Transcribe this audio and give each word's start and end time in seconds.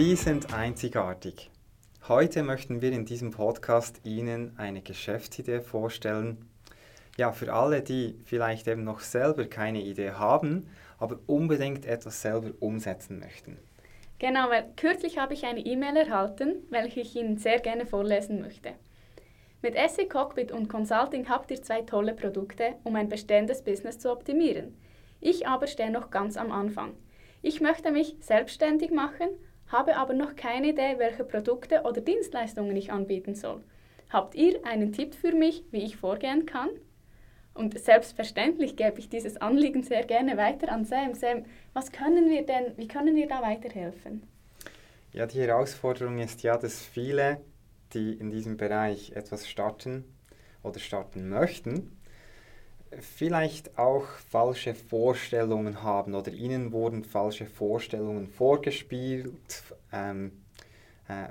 Sie 0.00 0.14
sind 0.14 0.54
einzigartig. 0.54 1.50
Heute 2.06 2.44
möchten 2.44 2.80
wir 2.80 2.92
in 2.92 3.04
diesem 3.04 3.32
Podcast 3.32 4.00
Ihnen 4.04 4.56
eine 4.56 4.80
Geschäftsidee 4.80 5.60
vorstellen. 5.60 6.48
Ja, 7.16 7.32
für 7.32 7.52
alle, 7.52 7.82
die 7.82 8.16
vielleicht 8.24 8.68
eben 8.68 8.84
noch 8.84 9.00
selber 9.00 9.46
keine 9.46 9.82
Idee 9.82 10.12
haben, 10.12 10.68
aber 11.00 11.18
unbedingt 11.26 11.84
etwas 11.84 12.22
selber 12.22 12.52
umsetzen 12.60 13.18
möchten. 13.18 13.58
Genau, 14.20 14.48
weil 14.50 14.72
kürzlich 14.76 15.18
habe 15.18 15.34
ich 15.34 15.44
eine 15.44 15.66
E-Mail 15.66 15.96
erhalten, 15.96 16.62
welche 16.70 17.00
ich 17.00 17.16
Ihnen 17.16 17.36
sehr 17.36 17.58
gerne 17.58 17.84
vorlesen 17.84 18.40
möchte. 18.40 18.74
Mit 19.62 19.74
SE 19.90 20.06
Cockpit 20.06 20.52
und 20.52 20.68
Consulting 20.68 21.28
habt 21.28 21.50
ihr 21.50 21.60
zwei 21.60 21.82
tolle 21.82 22.14
Produkte, 22.14 22.76
um 22.84 22.94
ein 22.94 23.08
bestehendes 23.08 23.64
Business 23.64 23.98
zu 23.98 24.12
optimieren. 24.12 24.78
Ich 25.20 25.48
aber 25.48 25.66
stehe 25.66 25.90
noch 25.90 26.10
ganz 26.10 26.36
am 26.36 26.52
Anfang. 26.52 26.92
Ich 27.42 27.60
möchte 27.60 27.90
mich 27.90 28.14
selbstständig 28.20 28.92
machen, 28.92 29.30
habe 29.68 29.96
aber 29.96 30.14
noch 30.14 30.36
keine 30.36 30.68
Idee, 30.68 30.94
welche 30.98 31.24
Produkte 31.24 31.82
oder 31.82 32.00
Dienstleistungen 32.00 32.76
ich 32.76 32.92
anbieten 32.92 33.34
soll. 33.34 33.62
Habt 34.10 34.34
ihr 34.34 34.64
einen 34.64 34.92
Tipp 34.92 35.14
für 35.14 35.32
mich, 35.32 35.64
wie 35.70 35.84
ich 35.84 35.96
vorgehen 35.96 36.46
kann? 36.46 36.70
Und 37.54 37.78
selbstverständlich 37.78 38.76
gebe 38.76 38.98
ich 38.98 39.08
dieses 39.08 39.36
Anliegen 39.36 39.82
sehr 39.82 40.04
gerne 40.04 40.36
weiter 40.36 40.70
an 40.70 40.84
Sam. 40.84 41.14
Sam, 41.14 41.44
was 41.72 41.90
können 41.92 42.30
wir 42.30 42.46
denn, 42.46 42.76
wie 42.76 42.86
können 42.86 43.16
wir 43.16 43.26
da 43.26 43.42
weiterhelfen? 43.42 44.22
Ja, 45.12 45.26
die 45.26 45.40
Herausforderung 45.40 46.18
ist 46.18 46.42
ja, 46.42 46.56
dass 46.56 46.80
viele, 46.80 47.40
die 47.94 48.12
in 48.12 48.30
diesem 48.30 48.56
Bereich 48.56 49.12
etwas 49.12 49.48
starten 49.48 50.04
oder 50.62 50.78
starten 50.78 51.28
möchten, 51.28 51.97
vielleicht 53.00 53.78
auch 53.78 54.06
falsche 54.30 54.74
Vorstellungen 54.74 55.82
haben 55.82 56.14
oder 56.14 56.32
ihnen 56.32 56.72
wurden 56.72 57.04
falsche 57.04 57.46
Vorstellungen 57.46 58.28
vorgespielt, 58.28 59.62
ähm, 59.92 60.32
äh, 61.08 61.28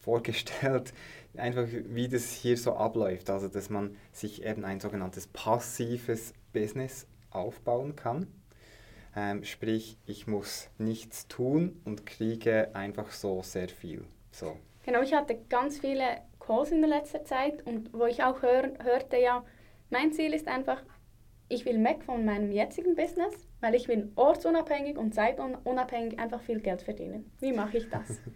vorgestellt, 0.00 0.92
einfach 1.36 1.66
wie 1.70 2.08
das 2.08 2.32
hier 2.32 2.56
so 2.56 2.74
abläuft. 2.76 3.30
Also 3.30 3.48
dass 3.48 3.70
man 3.70 3.96
sich 4.12 4.44
eben 4.44 4.64
ein 4.64 4.80
sogenanntes 4.80 5.26
passives 5.26 6.32
Business 6.52 7.06
aufbauen 7.30 7.96
kann. 7.96 8.26
Ähm, 9.14 9.44
sprich, 9.44 9.96
ich 10.06 10.26
muss 10.26 10.68
nichts 10.78 11.26
tun 11.26 11.80
und 11.84 12.04
kriege 12.04 12.74
einfach 12.74 13.10
so 13.10 13.42
sehr 13.42 13.68
viel. 13.68 14.04
So. 14.30 14.56
Genau, 14.84 15.00
ich 15.00 15.14
hatte 15.14 15.38
ganz 15.48 15.78
viele 15.78 16.04
Calls 16.38 16.70
in 16.70 16.80
der 16.80 16.90
letzten 16.90 17.24
Zeit 17.24 17.66
und 17.66 17.92
wo 17.92 18.04
ich 18.04 18.22
auch 18.22 18.42
hör, 18.42 18.70
hörte, 18.82 19.16
ja, 19.16 19.42
mein 19.90 20.12
Ziel 20.12 20.34
ist 20.34 20.48
einfach, 20.48 20.82
ich 21.48 21.64
will 21.64 21.82
weg 21.84 22.02
von 22.04 22.24
meinem 22.24 22.50
jetzigen 22.50 22.96
Business, 22.96 23.34
weil 23.60 23.74
ich 23.74 23.88
will 23.88 24.10
ortsunabhängig 24.16 24.96
und 24.98 25.14
zeitunabhängig 25.14 26.18
einfach 26.18 26.40
viel 26.42 26.60
Geld 26.60 26.82
verdienen. 26.82 27.30
Wie 27.40 27.52
mache 27.52 27.78
ich 27.78 27.88
das? 27.88 28.20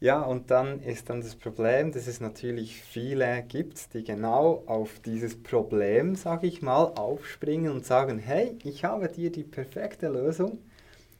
Ja, 0.00 0.22
und 0.22 0.52
dann 0.52 0.80
ist 0.80 1.10
dann 1.10 1.22
das 1.22 1.34
Problem, 1.34 1.90
dass 1.90 2.06
es 2.06 2.20
natürlich 2.20 2.80
viele 2.80 3.42
gibt, 3.42 3.94
die 3.94 4.04
genau 4.04 4.62
auf 4.66 5.00
dieses 5.00 5.42
Problem, 5.42 6.14
sage 6.14 6.46
ich 6.46 6.62
mal, 6.62 6.84
aufspringen 6.94 7.72
und 7.72 7.84
sagen, 7.84 8.20
hey, 8.20 8.56
ich 8.62 8.84
habe 8.84 9.08
dir 9.08 9.32
die 9.32 9.42
perfekte 9.42 10.08
Lösung, 10.08 10.58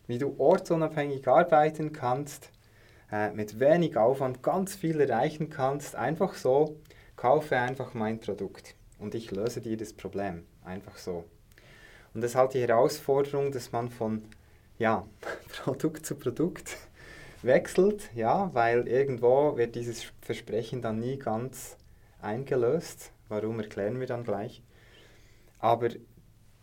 wie 0.06 0.18
du 0.18 0.32
ortsunabhängig 0.38 1.26
arbeiten 1.26 1.92
kannst, 1.92 2.52
äh, 3.10 3.32
mit 3.32 3.58
wenig 3.58 3.96
Aufwand 3.96 4.44
ganz 4.44 4.76
viel 4.76 5.00
erreichen 5.00 5.50
kannst, 5.50 5.96
einfach 5.96 6.34
so, 6.34 6.76
kaufe 7.16 7.56
einfach 7.56 7.94
mein 7.94 8.20
Produkt 8.20 8.76
und 8.98 9.14
ich 9.14 9.30
löse 9.30 9.60
dir 9.60 9.76
das 9.76 9.92
Problem. 9.92 10.44
Einfach 10.64 10.96
so. 10.98 11.24
Und 12.14 12.22
das 12.22 12.32
ist 12.32 12.36
halt 12.36 12.54
die 12.54 12.60
Herausforderung, 12.60 13.52
dass 13.52 13.72
man 13.72 13.90
von 13.90 14.22
ja, 14.78 15.06
Produkt 15.64 16.06
zu 16.06 16.14
Produkt 16.14 16.76
wechselt, 17.42 18.10
ja, 18.14 18.52
weil 18.54 18.88
irgendwo 18.88 19.56
wird 19.56 19.74
dieses 19.74 20.12
Versprechen 20.20 20.82
dann 20.82 20.98
nie 20.98 21.18
ganz 21.18 21.76
eingelöst. 22.20 23.12
Warum 23.28 23.60
erklären 23.60 24.00
wir 24.00 24.06
dann 24.06 24.24
gleich. 24.24 24.62
Aber 25.58 25.90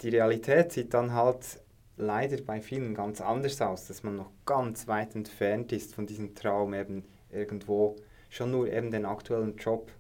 die 0.02 0.10
Realität 0.10 0.72
sieht 0.72 0.94
dann 0.94 1.14
halt 1.14 1.62
leider 1.98 2.42
bei 2.42 2.60
vielen 2.60 2.94
ganz 2.94 3.22
anders 3.22 3.62
aus, 3.62 3.88
dass 3.88 4.04
man 4.04 4.18
noch 4.18 4.32
ganz 4.46 4.88
weit 4.88 5.16
entfernt 5.16 5.72
ist 5.72 5.96
von 5.96 6.08
diesem 6.08 6.36
Traum 6.36 6.74
eben 6.74 7.04
irgendwo 7.30 7.96
schon 8.30 8.52
nur 8.52 8.72
eben 8.72 8.92
den 8.92 9.06
aktuellen 9.06 9.56
Job 9.58 9.92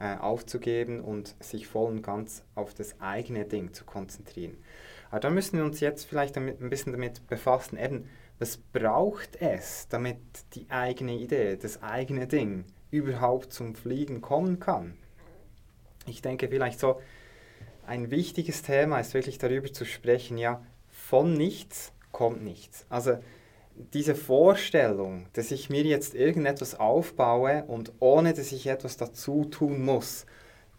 äh, 0.00 0.16
aufzugeben 0.16 1.00
und 1.00 1.36
sich 1.40 1.68
voll 1.68 1.90
und 1.92 2.02
ganz 2.02 2.42
auf 2.54 2.74
das 2.74 3.00
eigene 3.00 3.44
Ding 3.44 3.72
zu 3.72 3.84
konzentrieren. 3.84 4.56
Aber 5.10 5.20
da 5.20 5.30
müssen 5.30 5.58
wir 5.58 5.64
uns 5.64 5.80
jetzt 5.80 6.04
vielleicht 6.04 6.36
damit, 6.36 6.60
ein 6.60 6.70
bisschen 6.70 6.92
damit 6.92 7.26
befassen, 7.26 7.78
eben, 7.78 8.08
was 8.38 8.56
braucht 8.56 9.36
es, 9.40 9.88
damit 9.88 10.18
die 10.54 10.66
eigene 10.70 11.12
Idee, 11.14 11.56
das 11.56 11.82
eigene 11.82 12.26
Ding 12.26 12.64
überhaupt 12.90 13.52
zum 13.52 13.74
Fliegen 13.74 14.22
kommen 14.22 14.58
kann? 14.58 14.94
Ich 16.06 16.22
denke 16.22 16.48
vielleicht 16.48 16.80
so, 16.80 17.00
ein 17.86 18.10
wichtiges 18.10 18.62
Thema 18.62 19.00
ist 19.00 19.14
wirklich 19.14 19.38
darüber 19.38 19.72
zu 19.72 19.84
sprechen, 19.84 20.38
ja, 20.38 20.64
von 20.88 21.34
nichts 21.34 21.92
kommt 22.12 22.42
nichts. 22.42 22.86
Also 22.88 23.18
diese 23.74 24.14
Vorstellung, 24.14 25.26
dass 25.32 25.50
ich 25.50 25.70
mir 25.70 25.82
jetzt 25.82 26.14
irgendetwas 26.14 26.74
aufbaue 26.78 27.64
und 27.64 27.92
ohne 28.00 28.34
dass 28.34 28.52
ich 28.52 28.66
etwas 28.66 28.96
dazu 28.96 29.44
tun 29.44 29.84
muss, 29.84 30.26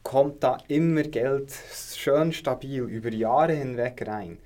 kommt 0.03 0.43
da 0.43 0.57
immer 0.67 1.03
Geld 1.03 1.51
schön 1.51 2.33
stabil 2.33 2.83
über 2.83 3.11
Jahre 3.11 3.53
hinweg 3.53 4.03
rein. 4.07 4.39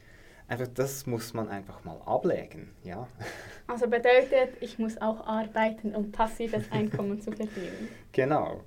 Einfach 0.47 0.67
das 0.67 1.07
muss 1.07 1.33
man 1.33 1.49
einfach 1.49 1.83
mal 1.83 1.99
ablegen, 2.05 2.71
ja. 2.83 3.07
Also 3.67 3.87
bedeutet, 3.87 4.49
ich 4.61 4.77
muss 4.77 5.01
auch 5.01 5.25
arbeiten, 5.25 5.95
um 5.95 6.11
passives 6.11 6.71
Einkommen 6.71 7.19
zu 7.19 7.31
verdienen. 7.31 7.89
Genau. 8.11 8.61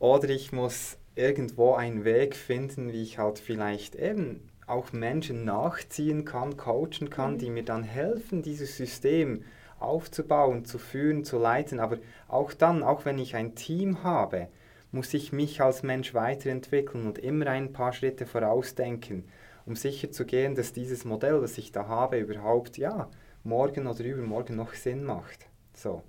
Oder 0.00 0.28
ich 0.28 0.52
muss 0.52 0.98
irgendwo 1.14 1.74
einen 1.74 2.04
Weg 2.04 2.34
finden, 2.34 2.92
wie 2.92 3.02
ich 3.02 3.18
halt 3.18 3.38
vielleicht 3.38 3.94
eben 3.94 4.47
auch 4.68 4.92
Menschen 4.92 5.44
nachziehen 5.44 6.24
kann, 6.24 6.56
coachen 6.56 7.10
kann, 7.10 7.34
mhm. 7.34 7.38
die 7.38 7.50
mir 7.50 7.64
dann 7.64 7.82
helfen, 7.82 8.42
dieses 8.42 8.76
System 8.76 9.44
aufzubauen, 9.80 10.64
zu 10.64 10.78
führen, 10.78 11.24
zu 11.24 11.38
leiten. 11.38 11.80
Aber 11.80 11.98
auch 12.26 12.52
dann, 12.52 12.82
auch 12.82 13.04
wenn 13.04 13.18
ich 13.18 13.36
ein 13.36 13.54
Team 13.54 14.02
habe, 14.02 14.48
muss 14.90 15.12
ich 15.14 15.32
mich 15.32 15.60
als 15.60 15.82
Mensch 15.82 16.14
weiterentwickeln 16.14 17.06
und 17.06 17.18
immer 17.18 17.46
ein 17.48 17.72
paar 17.72 17.92
Schritte 17.92 18.26
vorausdenken, 18.26 19.28
um 19.66 19.76
sicherzugehen, 19.76 20.54
dass 20.54 20.72
dieses 20.72 21.04
Modell, 21.04 21.40
das 21.40 21.58
ich 21.58 21.72
da 21.72 21.86
habe, 21.86 22.18
überhaupt 22.18 22.78
ja 22.78 23.08
morgen 23.44 23.86
oder 23.86 24.04
übermorgen 24.04 24.56
noch 24.56 24.74
Sinn 24.74 25.04
macht. 25.04 25.46
So. 25.74 26.02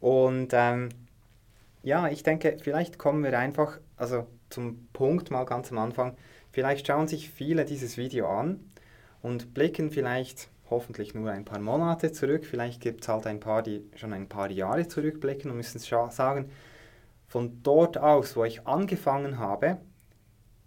Und 0.00 0.50
ähm, 0.52 0.88
ja, 1.82 2.08
ich 2.08 2.22
denke, 2.22 2.56
vielleicht 2.60 2.98
kommen 2.98 3.22
wir 3.22 3.38
einfach, 3.38 3.78
also 3.96 4.26
zum 4.48 4.88
Punkt 4.92 5.30
mal 5.30 5.44
ganz 5.44 5.70
am 5.70 5.78
Anfang, 5.78 6.16
Vielleicht 6.52 6.86
schauen 6.86 7.08
sich 7.08 7.30
viele 7.30 7.64
dieses 7.64 7.96
Video 7.96 8.28
an 8.28 8.60
und 9.22 9.54
blicken 9.54 9.90
vielleicht 9.90 10.48
hoffentlich 10.68 11.14
nur 11.14 11.30
ein 11.30 11.44
paar 11.44 11.60
Monate 11.60 12.12
zurück. 12.12 12.44
Vielleicht 12.44 12.80
gibt 12.80 13.02
es 13.02 13.08
halt 13.08 13.26
ein 13.26 13.40
paar, 13.40 13.62
die 13.62 13.82
schon 13.96 14.12
ein 14.12 14.28
paar 14.28 14.50
Jahre 14.50 14.88
zurückblicken 14.88 15.50
und 15.50 15.56
müssen 15.56 15.78
sagen, 15.78 16.50
von 17.26 17.62
dort 17.62 17.98
aus, 17.98 18.36
wo 18.36 18.44
ich 18.44 18.66
angefangen 18.66 19.38
habe, 19.38 19.78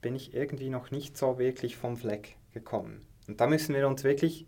bin 0.02 0.16
ich 0.16 0.34
irgendwie 0.34 0.70
noch 0.70 0.92
nicht 0.92 1.18
so 1.18 1.38
wirklich 1.38 1.76
vom 1.76 1.98
Fleck 1.98 2.36
gekommen. 2.54 3.06
Und 3.28 3.42
da 3.42 3.48
müssen 3.48 3.76
wir 3.76 3.88
uns 3.88 4.04
wirklich, 4.04 4.48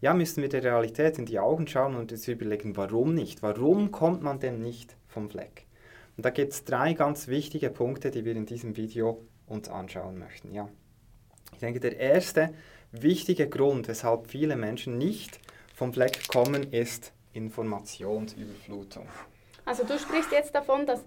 ja, 0.00 0.12
müssen 0.12 0.42
wir 0.42 0.48
der 0.48 0.64
Realität 0.64 1.18
in 1.18 1.26
die 1.26 1.38
Augen 1.38 1.66
schauen 1.66 1.94
und 1.94 2.12
uns 2.12 2.28
überlegen, 2.28 2.76
warum 2.76 3.14
nicht? 3.14 3.42
Warum 3.42 3.90
kommt 3.90 4.22
man 4.22 4.40
denn 4.40 4.60
nicht 4.60 4.96
vom 5.06 5.30
Fleck? 5.30 5.66
Und 6.16 6.24
da 6.24 6.30
gibt 6.30 6.52
es 6.52 6.64
drei 6.64 6.94
ganz 6.94 7.28
wichtige 7.28 7.70
Punkte, 7.70 8.10
die 8.10 8.24
wir 8.24 8.36
in 8.36 8.46
diesem 8.46 8.76
Video 8.76 9.22
uns 9.46 9.68
anschauen 9.68 10.18
möchten. 10.18 10.52
Ja. 10.52 10.68
Ich 11.54 11.60
denke, 11.60 11.80
der 11.80 11.98
erste 11.98 12.52
wichtige 12.92 13.48
Grund, 13.48 13.88
weshalb 13.88 14.26
viele 14.26 14.56
Menschen 14.56 14.98
nicht 14.98 15.40
vom 15.74 15.92
Fleck 15.92 16.28
kommen, 16.28 16.72
ist 16.72 17.12
Informationsüberflutung. 17.32 19.08
Also 19.64 19.84
du 19.84 19.98
sprichst 19.98 20.30
jetzt 20.32 20.54
davon, 20.54 20.86
dass 20.86 21.04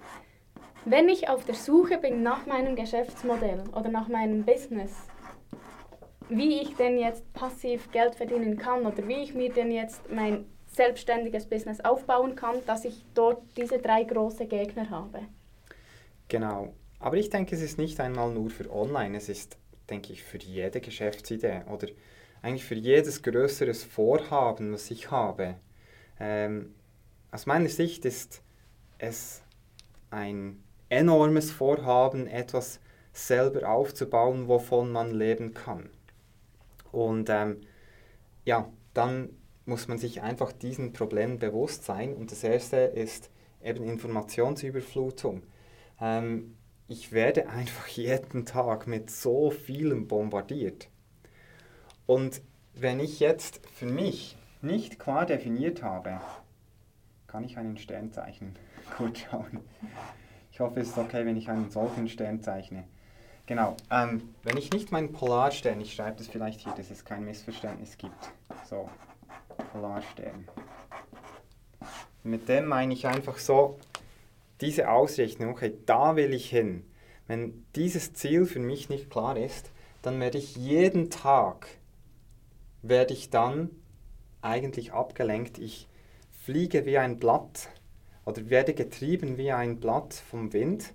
wenn 0.86 1.10
ich 1.10 1.30
auf 1.30 1.46
der 1.46 1.56
Suche 1.56 1.98
bin 1.98 2.24
nach 2.24 2.46
meinem 2.46 2.76
Geschäftsmodell 2.76 3.64
oder 3.76 3.90
nach 3.90 4.08
meinem 4.08 4.44
Business, 4.44 4.92
wie 6.30 6.62
ich 6.62 6.76
denn 6.76 6.98
jetzt 6.98 7.32
passiv 7.34 7.92
Geld 7.92 8.16
verdienen 8.16 8.58
kann 8.58 8.86
oder 8.86 9.08
wie 9.08 9.22
ich 9.22 9.34
mir 9.34 9.52
denn 9.52 9.72
jetzt 9.72 10.02
mein 10.12 10.46
selbstständiges 10.68 11.46
Business 11.48 11.82
aufbauen 11.82 12.36
kann, 12.36 12.58
dass 12.66 12.86
ich 12.86 13.04
dort 13.14 13.42
diese 13.58 13.80
drei 13.80 14.04
große 14.04 14.46
Gegner 14.46 14.90
habe. 14.90 15.22
Genau. 16.28 16.74
Aber 17.00 17.18
ich 17.18 17.30
denke, 17.30 17.56
es 17.56 17.62
ist 17.62 17.78
nicht 17.78 18.00
einmal 18.00 18.32
nur 18.32 18.50
für 18.50 18.72
Online, 18.72 19.18
es 19.18 19.30
ist, 19.30 19.58
denke 19.90 20.14
ich, 20.14 20.24
für 20.24 20.38
jede 20.38 20.82
Geschäftsidee 20.82 21.62
oder 21.72 21.88
eigentlich 22.42 22.66
für 22.66 22.76
jedes 22.76 23.24
größeres 23.24 23.84
Vorhaben, 23.84 24.74
was 24.74 24.92
ich 24.92 25.12
habe. 25.12 25.56
Ähm, 26.20 26.76
aus 27.32 27.46
meiner 27.46 27.70
Sicht 27.70 28.06
ist 28.06 28.42
es 28.98 29.42
ein 30.10 30.64
enormes 30.90 31.52
Vorhaben, 31.52 32.28
etwas 32.28 32.80
selber 33.14 33.70
aufzubauen, 33.70 34.48
wovon 34.48 34.92
man 34.92 35.12
leben 35.12 35.54
kann. 35.54 35.90
Und 36.92 37.30
ähm, 37.30 37.62
ja, 38.46 38.72
dann 38.94 39.30
muss 39.66 39.88
man 39.88 39.98
sich 39.98 40.22
einfach 40.22 40.52
diesen 40.52 40.94
Problemen 40.94 41.40
bewusst 41.40 41.84
sein. 41.84 42.14
Und 42.14 42.32
das 42.32 42.44
erste 42.44 42.78
ist 42.78 43.30
eben 43.64 43.84
Informationsüberflutung. 43.84 45.44
Ähm, 46.00 46.57
ich 46.88 47.12
werde 47.12 47.50
einfach 47.50 47.88
jeden 47.88 48.46
Tag 48.46 48.88
mit 48.88 49.12
so 49.12 49.52
vielem 49.52 50.08
bombardiert. 50.08 50.90
Und 52.06 52.42
wenn 52.74 53.00
ich 53.00 53.20
jetzt 53.20 53.66
für 53.76 53.86
mich 53.86 54.38
nicht 54.62 54.98
klar 55.00 55.26
definiert 55.26 55.84
habe, 55.84 56.22
kann 57.28 57.44
ich 57.44 57.58
einen 57.58 57.78
Stern 57.78 58.12
zeichnen. 58.12 58.56
Gut 58.98 59.18
schauen. 59.18 59.60
Ich 60.52 60.60
hoffe, 60.60 60.80
es 60.80 60.90
ist 60.90 60.98
okay, 60.98 61.26
wenn 61.26 61.38
ich 61.38 61.50
einen 61.50 61.70
solchen 61.70 62.08
Stern 62.08 62.42
zeichne. 62.42 62.86
Genau. 63.46 63.76
Ähm, 63.92 64.34
wenn 64.44 64.58
ich 64.58 64.72
nicht 64.72 64.92
meinen 64.92 65.12
Polarstern, 65.12 65.80
ich 65.82 65.94
schreibe 65.94 66.18
das 66.18 66.28
vielleicht 66.28 66.62
hier, 66.62 66.74
dass 66.74 66.90
es 66.90 67.06
kein 67.06 67.26
Missverständnis 67.26 67.98
gibt. 67.98 68.32
So, 68.70 68.90
Polarstern. 69.72 70.48
Mit 72.24 72.50
dem 72.50 72.66
meine 72.66 72.94
ich 72.94 73.08
einfach 73.08 73.38
so 73.38 73.78
diese 74.62 74.90
Ausrichtung, 74.90 75.50
okay, 75.50 75.74
da 75.86 76.16
will 76.16 76.34
ich 76.34 76.50
hin. 76.50 76.84
Wenn 77.28 77.66
dieses 77.76 78.14
Ziel 78.14 78.46
für 78.46 78.60
mich 78.60 78.90
nicht 78.90 79.10
klar 79.10 79.38
ist, 79.38 79.72
dann 80.02 80.20
werde 80.20 80.38
ich 80.38 80.56
jeden 80.56 81.10
Tag, 81.10 81.68
werde 82.82 83.14
ich 83.14 83.30
dann 83.30 83.70
eigentlich 84.42 84.94
abgelenkt. 84.94 85.58
Ich 85.58 85.88
fliege 86.32 86.86
wie 86.86 86.98
ein 86.98 87.20
Blatt 87.20 87.70
oder 88.26 88.50
werde 88.50 88.74
getrieben 88.74 89.38
wie 89.38 89.52
ein 89.52 89.80
Blatt 89.80 90.14
vom 90.14 90.54
Wind 90.54 90.94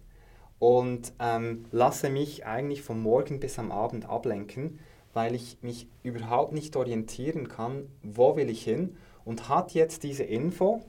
und 0.58 1.12
ähm, 1.18 1.66
lasse 1.72 2.08
mich 2.08 2.46
eigentlich 2.46 2.82
vom 2.82 3.02
Morgen 3.02 3.40
bis 3.40 3.58
am 3.58 3.72
Abend 3.72 4.08
ablenken, 4.08 4.78
weil 5.12 5.34
ich 5.34 5.58
mich 5.60 5.88
überhaupt 6.02 6.52
nicht 6.52 6.76
orientieren 6.76 7.48
kann, 7.48 7.88
wo 8.02 8.36
will 8.36 8.48
ich 8.48 8.64
hin 8.64 8.96
und 9.24 9.48
hat 9.48 9.72
jetzt 9.72 10.04
diese 10.04 10.24
Info, 10.24 10.82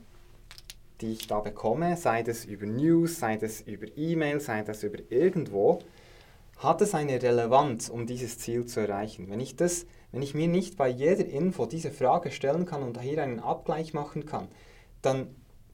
die 1.02 1.14
ich 1.14 1.28
da 1.28 1.40
bekomme, 1.40 1.98
sei 1.98 2.24
das 2.24 2.46
über 2.46 2.66
News, 2.66 3.20
sei 3.20 3.38
das 3.38 3.62
über 3.62 3.88
E-Mail, 3.96 4.40
sei 4.40 4.62
das 4.64 4.84
über 4.84 5.00
irgendwo, 5.10 5.80
hat 6.58 6.82
es 6.82 6.96
eine 6.96 7.22
Relevanz, 7.22 7.90
um 7.90 8.06
dieses 8.06 8.40
Ziel 8.40 8.66
zu 8.66 8.80
erreichen. 8.80 9.30
Wenn 9.30 9.40
ich, 9.40 9.56
das, 9.56 9.86
wenn 10.12 10.22
ich 10.22 10.34
mir 10.34 10.48
nicht 10.48 10.78
bei 10.78 10.88
jeder 10.88 11.26
Info 11.26 11.66
diese 11.66 11.92
Frage 11.92 12.32
stellen 12.32 12.66
kann 12.66 12.84
und 12.84 13.00
hier 13.02 13.22
einen 13.22 13.40
Abgleich 13.40 13.94
machen 13.94 14.26
kann, 14.26 14.48
dann 15.02 15.28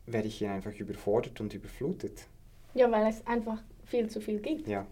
werde 0.06 0.28
ich 0.28 0.38
hier 0.38 0.52
einfach 0.52 0.74
überfordert 0.74 1.40
und 1.42 1.54
überflutet. 1.54 2.28
Ja, 2.74 2.92
weil 2.92 3.08
es 3.08 3.26
einfach 3.28 3.62
viel 3.86 4.10
zu 4.10 4.22
viel 4.22 4.40
gibt. 4.40 4.68
Ja. 4.68 4.86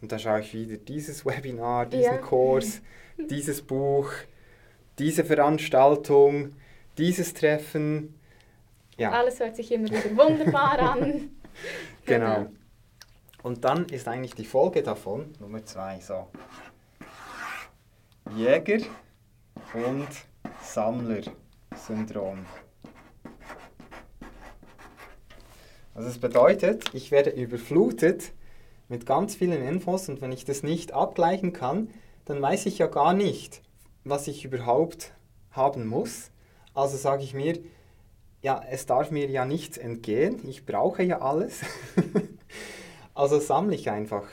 Und 0.00 0.12
dann 0.12 0.18
schaue 0.18 0.40
ich 0.40 0.54
wieder 0.54 0.76
dieses 0.76 1.26
Webinar, 1.26 1.86
diesen 1.86 2.04
ja. 2.04 2.18
Kurs, 2.18 2.80
dieses 3.30 3.62
Buch, 3.62 4.12
diese 4.98 5.24
Veranstaltung, 5.24 6.52
dieses 6.96 7.34
Treffen. 7.34 8.14
Ja. 8.98 9.12
Alles 9.12 9.38
hört 9.38 9.54
sich 9.54 9.70
immer 9.70 9.84
wieder 9.84 10.16
wunderbar 10.16 10.78
an. 10.80 11.30
genau. 12.04 12.34
genau. 12.34 12.50
Und 13.44 13.64
dann 13.64 13.86
ist 13.86 14.08
eigentlich 14.08 14.34
die 14.34 14.44
Folge 14.44 14.82
davon, 14.82 15.32
Nummer 15.38 15.64
zwei, 15.64 16.00
so. 16.00 16.26
Jäger 18.34 18.84
und 19.72 20.08
Sammler-Syndrom. 20.62 22.44
Also 25.94 26.08
es 26.08 26.18
bedeutet, 26.18 26.92
ich 26.92 27.12
werde 27.12 27.30
überflutet 27.30 28.32
mit 28.88 29.06
ganz 29.06 29.36
vielen 29.36 29.62
Infos 29.62 30.08
und 30.08 30.20
wenn 30.20 30.32
ich 30.32 30.44
das 30.44 30.64
nicht 30.64 30.92
abgleichen 30.92 31.52
kann, 31.52 31.88
dann 32.24 32.42
weiß 32.42 32.66
ich 32.66 32.78
ja 32.78 32.88
gar 32.88 33.14
nicht, 33.14 33.62
was 34.02 34.26
ich 34.26 34.44
überhaupt 34.44 35.14
haben 35.52 35.86
muss. 35.86 36.32
Also 36.74 36.96
sage 36.96 37.22
ich 37.22 37.32
mir, 37.32 37.58
ja, 38.42 38.62
es 38.70 38.86
darf 38.86 39.10
mir 39.10 39.28
ja 39.28 39.44
nichts 39.44 39.78
entgehen, 39.78 40.46
ich 40.48 40.64
brauche 40.66 41.02
ja 41.02 41.20
alles. 41.20 41.60
also 43.14 43.40
sammle 43.40 43.74
ich 43.74 43.90
einfach 43.90 44.28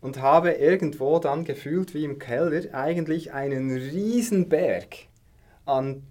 und 0.00 0.20
habe 0.20 0.52
irgendwo 0.52 1.18
dann 1.18 1.44
gefühlt 1.44 1.94
wie 1.94 2.04
im 2.04 2.18
Keller 2.18 2.74
eigentlich 2.74 3.32
einen 3.32 3.70
riesen 3.70 4.48
Berg 4.48 4.96
an 5.66 6.02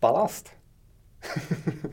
Ballast. 0.00 0.52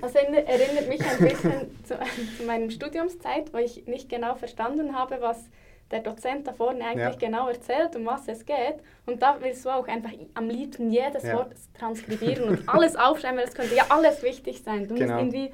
Das 0.02 0.14
erinnert 0.14 0.90
mich 0.90 1.02
ein 1.02 1.18
bisschen 1.20 1.84
zu, 1.86 1.98
zu 2.38 2.44
meiner 2.46 2.70
Studiumszeit, 2.70 3.54
wo 3.54 3.58
ich 3.58 3.88
nicht 3.88 4.10
genau 4.10 4.36
verstanden 4.36 4.94
habe, 4.94 5.22
was 5.22 5.50
der 5.92 6.00
Dozent 6.00 6.48
da 6.48 6.54
vorne 6.54 6.86
eigentlich 6.86 7.22
ja. 7.22 7.28
genau 7.28 7.50
erzählt, 7.50 7.96
um 7.96 8.06
was 8.06 8.28
es 8.28 8.46
geht. 8.46 8.78
Und 9.06 9.22
da 9.22 9.38
willst 9.40 9.66
du 9.66 9.70
auch 9.70 9.88
einfach 9.88 10.12
am 10.34 10.50
liebsten 10.50 10.90
jedes 10.90 11.24
ja. 11.24 11.36
Wort 11.36 11.54
transkribieren 11.74 12.44
und 12.44 12.70
alles 12.70 12.96
aufschreiben, 12.96 13.38
weil 13.38 13.48
es 13.48 13.54
könnte 13.54 13.76
ja 13.76 13.86
alles 13.90 14.24
wichtig 14.24 14.64
sein. 14.64 14.88
Du 14.88 14.96
genau. 14.96 15.22
musst 15.22 15.36
irgendwie, 15.36 15.54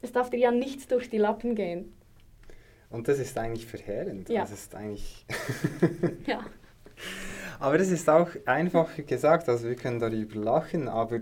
es 0.00 0.12
darf 0.12 0.30
dir 0.30 0.38
ja 0.38 0.50
nichts 0.50 0.86
durch 0.86 1.10
die 1.10 1.18
Lappen 1.18 1.54
gehen. 1.54 1.96
Und 2.90 3.08
das 3.08 3.18
ist 3.18 3.36
eigentlich 3.38 3.66
verheerend. 3.66 4.28
Ja. 4.28 4.42
Das 4.42 4.52
ist 4.52 4.74
eigentlich... 4.74 5.26
ja. 6.26 6.40
Aber 7.58 7.78
das 7.78 7.90
ist 7.90 8.08
auch 8.10 8.28
einfach 8.44 8.90
gesagt, 9.06 9.48
also 9.48 9.68
wir 9.68 9.76
können 9.76 9.98
darüber 9.98 10.36
lachen, 10.36 10.88
aber 10.88 11.20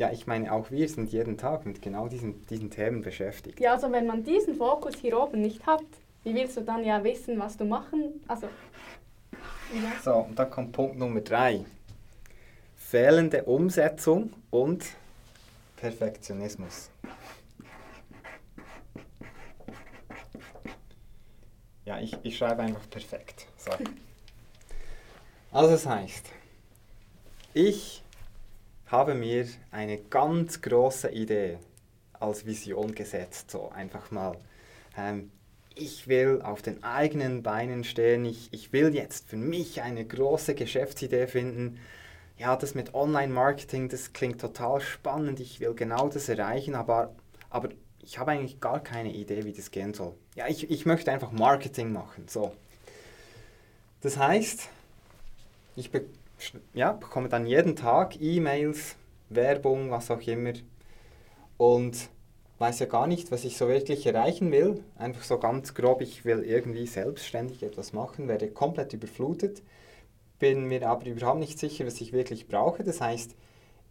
ja, 0.00 0.10
ich 0.12 0.26
meine, 0.26 0.52
auch 0.52 0.70
wir 0.70 0.88
sind 0.88 1.10
jeden 1.10 1.36
Tag 1.36 1.66
mit 1.66 1.82
genau 1.82 2.08
diesen, 2.08 2.46
diesen 2.46 2.70
Themen 2.70 3.02
beschäftigt. 3.02 3.60
Ja, 3.60 3.72
also 3.72 3.90
wenn 3.92 4.06
man 4.06 4.22
diesen 4.22 4.54
Fokus 4.54 4.94
hier 4.96 5.20
oben 5.20 5.40
nicht 5.40 5.66
hat, 5.66 5.84
wie 6.24 6.34
willst 6.34 6.56
du 6.56 6.62
dann 6.62 6.84
ja 6.84 7.02
wissen, 7.02 7.38
was 7.38 7.56
du 7.56 7.64
machen? 7.64 8.20
Also, 8.28 8.48
ja. 9.72 9.92
So, 10.02 10.14
und 10.14 10.38
dann 10.38 10.50
kommt 10.50 10.72
Punkt 10.72 10.98
Nummer 10.98 11.20
drei. 11.20 11.64
Fehlende 12.76 13.44
Umsetzung 13.44 14.32
und 14.50 14.84
Perfektionismus. 15.76 16.90
Ja, 21.84 22.00
ich, 22.00 22.16
ich 22.22 22.36
schreibe 22.36 22.62
einfach 22.62 22.88
perfekt. 22.90 23.46
So. 23.56 23.70
Also 25.52 25.70
das 25.70 25.84
heißt, 25.84 26.26
ich 27.54 28.04
habe 28.86 29.14
mir 29.16 29.48
eine 29.72 29.98
ganz 29.98 30.62
große 30.62 31.08
Idee 31.10 31.58
als 32.12 32.46
Vision 32.46 32.94
gesetzt. 32.94 33.50
So 33.50 33.68
einfach 33.70 34.12
mal, 34.12 34.36
ähm, 34.96 35.32
ich 35.80 36.08
will 36.08 36.40
auf 36.42 36.62
den 36.62 36.82
eigenen 36.82 37.42
Beinen 37.42 37.84
stehen, 37.84 38.24
ich, 38.24 38.52
ich 38.52 38.72
will 38.72 38.94
jetzt 38.94 39.28
für 39.28 39.36
mich 39.36 39.82
eine 39.82 40.04
große 40.04 40.54
Geschäftsidee 40.54 41.26
finden. 41.26 41.78
Ja, 42.36 42.56
das 42.56 42.74
mit 42.74 42.94
Online-Marketing, 42.94 43.88
das 43.88 44.12
klingt 44.12 44.40
total 44.40 44.80
spannend, 44.80 45.40
ich 45.40 45.60
will 45.60 45.74
genau 45.74 46.08
das 46.08 46.28
erreichen, 46.28 46.74
aber, 46.74 47.14
aber 47.50 47.70
ich 48.02 48.18
habe 48.18 48.32
eigentlich 48.32 48.60
gar 48.60 48.80
keine 48.80 49.12
Idee, 49.12 49.44
wie 49.44 49.52
das 49.52 49.70
gehen 49.70 49.94
soll. 49.94 50.14
Ja, 50.34 50.48
ich, 50.48 50.70
ich 50.70 50.86
möchte 50.86 51.12
einfach 51.12 51.32
Marketing 51.32 51.92
machen. 51.92 52.26
So. 52.28 52.52
Das 54.00 54.16
heißt, 54.16 54.68
ich 55.76 55.90
be 55.90 56.04
ja, 56.72 56.92
bekomme 56.92 57.28
dann 57.28 57.44
jeden 57.46 57.76
Tag 57.76 58.18
E-Mails, 58.18 58.96
Werbung, 59.28 59.90
was 59.90 60.10
auch 60.10 60.22
immer 60.22 60.54
und 61.58 62.08
weiß 62.60 62.78
ja 62.78 62.86
gar 62.86 63.06
nicht, 63.06 63.32
was 63.32 63.44
ich 63.44 63.56
so 63.56 63.68
wirklich 63.68 64.06
erreichen 64.06 64.52
will. 64.52 64.84
Einfach 64.96 65.22
so 65.22 65.38
ganz 65.38 65.72
grob, 65.74 66.02
ich 66.02 66.26
will 66.26 66.44
irgendwie 66.44 66.86
selbstständig 66.86 67.62
etwas 67.62 67.94
machen, 67.94 68.28
werde 68.28 68.50
komplett 68.50 68.92
überflutet, 68.92 69.62
bin 70.38 70.66
mir 70.66 70.86
aber 70.86 71.06
überhaupt 71.06 71.40
nicht 71.40 71.58
sicher, 71.58 71.86
was 71.86 72.00
ich 72.02 72.12
wirklich 72.12 72.48
brauche. 72.48 72.84
Das 72.84 73.00
heißt, 73.00 73.34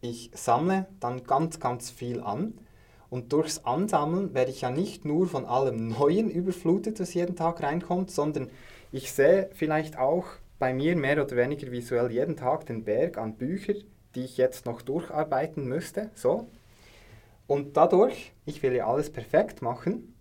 ich 0.00 0.30
sammle 0.34 0.86
dann 1.00 1.24
ganz, 1.24 1.58
ganz 1.58 1.90
viel 1.90 2.20
an. 2.20 2.54
Und 3.10 3.32
durchs 3.32 3.64
Ansammeln 3.64 4.34
werde 4.34 4.52
ich 4.52 4.60
ja 4.60 4.70
nicht 4.70 5.04
nur 5.04 5.26
von 5.26 5.46
allem 5.46 5.88
Neuen 5.88 6.30
überflutet, 6.30 7.00
was 7.00 7.12
jeden 7.12 7.34
Tag 7.34 7.60
reinkommt, 7.64 8.12
sondern 8.12 8.50
ich 8.92 9.10
sehe 9.10 9.50
vielleicht 9.52 9.98
auch 9.98 10.26
bei 10.60 10.72
mir 10.72 10.94
mehr 10.94 11.20
oder 11.20 11.36
weniger 11.36 11.72
visuell 11.72 12.12
jeden 12.12 12.36
Tag 12.36 12.66
den 12.66 12.84
Berg 12.84 13.18
an 13.18 13.34
Büchern, 13.34 13.82
die 14.14 14.24
ich 14.24 14.36
jetzt 14.36 14.64
noch 14.64 14.80
durcharbeiten 14.80 15.64
müsste. 15.64 16.10
So. 16.14 16.46
Und 17.50 17.76
dadurch, 17.76 18.32
ich 18.46 18.62
will 18.62 18.74
ja 18.74 18.86
alles 18.86 19.10
perfekt 19.10 19.60
machen, 19.60 20.14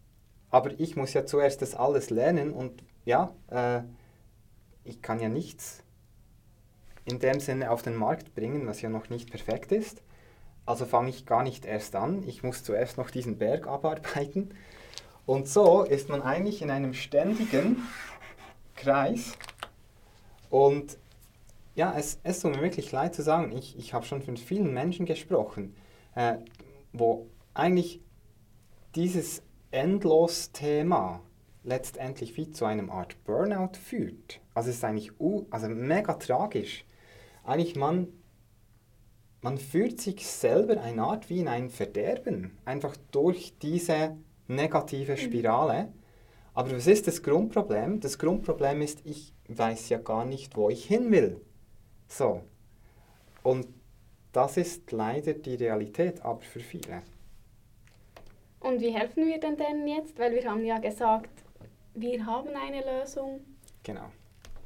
aber 0.49 0.71
ich 0.79 0.95
muss 0.95 1.13
ja 1.13 1.27
zuerst 1.27 1.61
das 1.61 1.75
alles 1.75 2.09
lernen 2.09 2.51
und 2.51 2.83
ja, 3.05 3.35
äh, 3.51 3.81
ich 4.83 5.03
kann 5.03 5.19
ja 5.19 5.29
nichts 5.29 5.83
in 7.05 7.19
dem 7.19 7.39
Sinne 7.39 7.69
auf 7.69 7.83
den 7.83 7.95
Markt 7.95 8.33
bringen, 8.33 8.65
was 8.65 8.81
ja 8.81 8.89
noch 8.89 9.11
nicht 9.11 9.29
perfekt 9.29 9.71
ist. 9.71 10.01
Also 10.65 10.85
fange 10.85 11.09
ich 11.09 11.27
gar 11.27 11.43
nicht 11.43 11.65
erst 11.65 11.95
an. 11.95 12.27
Ich 12.27 12.41
muss 12.41 12.63
zuerst 12.63 12.97
noch 12.97 13.11
diesen 13.11 13.37
Berg 13.37 13.67
abarbeiten. 13.67 14.55
Und 15.27 15.47
so 15.47 15.83
ist 15.83 16.09
man 16.09 16.23
eigentlich 16.23 16.63
in 16.63 16.71
einem 16.71 16.95
ständigen 16.95 17.83
Kreis 18.75 19.33
und 20.49 20.97
ja, 21.75 21.93
es, 21.95 22.19
es 22.23 22.39
tut 22.39 22.55
mir 22.55 22.63
wirklich 22.63 22.91
leid 22.91 23.13
zu 23.13 23.21
sagen, 23.21 23.51
ich, 23.55 23.77
ich 23.77 23.93
habe 23.93 24.03
schon 24.03 24.25
mit 24.25 24.39
vielen 24.39 24.73
Menschen 24.73 25.05
gesprochen, 25.05 25.75
äh, 26.15 26.37
wo 26.93 27.27
eigentlich 27.53 28.01
dieses 28.95 29.43
Endlos-Thema 29.71 31.21
letztendlich 31.63 32.37
wie 32.37 32.49
zu 32.51 32.65
einem 32.65 32.89
Art 32.89 33.23
Burnout 33.25 33.77
führt. 33.77 34.41
Also 34.53 34.69
es 34.69 34.77
ist 34.77 34.83
eigentlich 34.83 35.11
also 35.51 35.67
mega 35.69 36.13
tragisch. 36.13 36.85
Eigentlich 37.43 37.75
man 37.75 38.07
man 39.41 39.57
führt 39.57 40.01
sich 40.01 40.27
selber 40.27 40.81
eine 40.81 41.03
Art 41.03 41.29
wie 41.29 41.39
in 41.39 41.47
ein 41.47 41.69
Verderben, 41.69 42.57
einfach 42.65 42.95
durch 43.11 43.53
diese 43.61 44.17
negative 44.47 45.15
Spirale. 45.17 45.93
Aber 46.53 46.71
was 46.75 46.87
ist 46.87 47.07
das 47.07 47.23
Grundproblem? 47.23 48.01
Das 48.01 48.19
Grundproblem 48.19 48.81
ist, 48.81 48.99
ich 49.05 49.33
weiß 49.47 49.89
ja 49.89 49.99
gar 49.99 50.25
nicht, 50.25 50.57
wo 50.57 50.69
ich 50.69 50.83
hin 50.85 51.11
will. 51.11 51.39
So. 52.07 52.41
Und 53.43 53.67
das 54.31 54.57
ist 54.57 54.91
leider 54.91 55.33
die 55.33 55.55
Realität, 55.55 56.21
aber 56.21 56.41
für 56.41 56.59
viele. 56.59 57.01
Und 58.59 58.81
wie 58.81 58.91
helfen 58.91 59.25
wir 59.25 59.39
denn 59.39 59.57
denen 59.57 59.87
jetzt? 59.87 60.17
Weil 60.19 60.33
wir 60.33 60.49
haben 60.49 60.65
ja 60.65 60.77
gesagt, 60.79 61.29
wir 61.93 62.25
haben 62.25 62.49
eine 62.49 62.81
Lösung 62.81 63.41
Genau. 63.83 64.11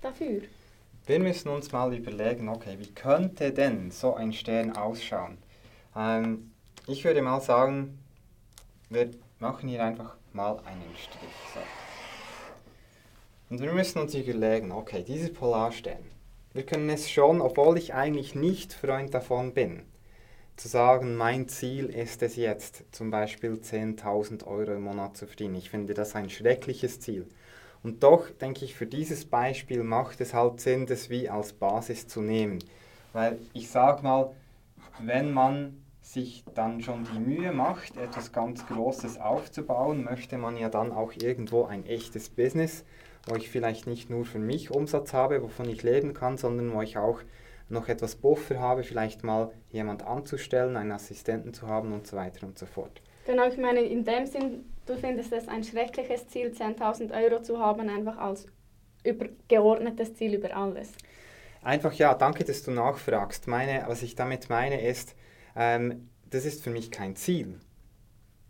dafür. 0.01 0.41
Wir 1.05 1.19
müssen 1.19 1.49
uns 1.49 1.71
mal 1.71 1.93
überlegen, 1.93 2.49
okay, 2.49 2.75
wie 2.79 2.91
könnte 2.93 3.51
denn 3.51 3.91
so 3.91 4.15
ein 4.15 4.33
Stern 4.33 4.75
ausschauen? 4.75 5.37
Ähm, 5.95 6.51
ich 6.87 7.03
würde 7.03 7.21
mal 7.21 7.39
sagen, 7.41 7.99
wir 8.89 9.11
machen 9.39 9.69
hier 9.69 9.83
einfach 9.83 10.15
mal 10.33 10.57
einen 10.65 10.95
Strich. 10.97 11.29
So. 11.53 11.59
Und 13.49 13.61
wir 13.61 13.71
müssen 13.73 13.99
uns 13.99 14.15
überlegen, 14.15 14.71
okay, 14.71 15.03
dieser 15.03 15.29
Polarstern, 15.29 16.03
wir 16.53 16.65
können 16.65 16.89
es 16.89 17.09
schon, 17.09 17.41
obwohl 17.41 17.77
ich 17.77 17.93
eigentlich 17.93 18.35
nicht 18.35 18.73
Freund 18.73 19.13
davon 19.13 19.53
bin, 19.53 19.83
zu 20.55 20.67
sagen, 20.67 21.15
mein 21.15 21.47
Ziel 21.47 21.85
ist 21.85 22.21
es 22.21 22.35
jetzt, 22.35 22.83
zum 22.91 23.09
Beispiel 23.09 23.53
10.000 23.53 24.45
Euro 24.45 24.73
im 24.73 24.83
Monat 24.83 25.17
zu 25.17 25.25
verdienen. 25.25 25.55
Ich 25.55 25.71
finde 25.71 25.95
das 25.95 26.15
ein 26.15 26.29
schreckliches 26.29 26.99
Ziel. 26.99 27.27
Und 27.81 28.03
doch 28.03 28.29
denke 28.29 28.63
ich, 28.63 28.75
für 28.75 28.85
dieses 28.85 29.25
Beispiel 29.25 29.83
macht 29.83 30.21
es 30.21 30.33
halt 30.33 30.61
Sinn, 30.61 30.85
das 30.85 31.09
wie 31.09 31.27
als 31.27 31.53
Basis 31.53 32.07
zu 32.07 32.21
nehmen. 32.21 32.59
Weil 33.13 33.39
ich 33.53 33.69
sage 33.69 34.03
mal, 34.03 34.31
wenn 34.99 35.33
man 35.33 35.83
sich 36.01 36.43
dann 36.53 36.81
schon 36.81 37.07
die 37.13 37.19
Mühe 37.19 37.51
macht, 37.51 37.97
etwas 37.97 38.31
ganz 38.31 38.65
Großes 38.67 39.19
aufzubauen, 39.19 40.03
möchte 40.03 40.37
man 40.37 40.57
ja 40.57 40.69
dann 40.69 40.91
auch 40.91 41.13
irgendwo 41.13 41.65
ein 41.65 41.85
echtes 41.85 42.29
Business, 42.29 42.83
wo 43.27 43.35
ich 43.35 43.49
vielleicht 43.49 43.87
nicht 43.87 44.09
nur 44.09 44.25
für 44.25 44.39
mich 44.39 44.71
Umsatz 44.71 45.13
habe, 45.13 45.41
wovon 45.41 45.69
ich 45.69 45.83
leben 45.83 46.13
kann, 46.13 46.37
sondern 46.37 46.73
wo 46.73 46.81
ich 46.81 46.97
auch 46.97 47.21
noch 47.69 47.87
etwas 47.87 48.15
Buffer 48.15 48.59
habe, 48.59 48.83
vielleicht 48.83 49.23
mal 49.23 49.51
jemand 49.69 50.05
anzustellen, 50.05 50.75
einen 50.75 50.91
Assistenten 50.91 51.53
zu 51.53 51.67
haben 51.67 51.93
und 51.93 52.05
so 52.05 52.17
weiter 52.17 52.45
und 52.45 52.57
so 52.57 52.65
fort. 52.65 53.01
Genau, 53.25 53.47
ich 53.47 53.57
meine, 53.57 53.81
in 53.81 54.03
dem 54.03 54.25
Sinn, 54.25 54.65
du 54.85 54.95
findest 54.95 55.31
es 55.31 55.47
ein 55.47 55.63
schreckliches 55.63 56.27
Ziel, 56.27 56.49
10.000 56.49 57.11
Euro 57.23 57.41
zu 57.41 57.59
haben, 57.59 57.89
einfach 57.89 58.17
als 58.17 58.47
übergeordnetes 59.03 60.15
Ziel 60.15 60.33
über 60.33 60.55
alles. 60.55 60.91
Einfach 61.61 61.93
ja, 61.93 62.13
danke, 62.13 62.43
dass 62.43 62.63
du 62.63 62.71
nachfragst. 62.71 63.47
Meine, 63.47 63.85
was 63.87 64.03
ich 64.03 64.15
damit 64.15 64.49
meine 64.49 64.85
ist, 64.85 65.15
ähm, 65.55 66.09
das 66.29 66.45
ist 66.45 66.63
für 66.63 66.69
mich 66.69 66.91
kein 66.91 67.15
Ziel. 67.15 67.59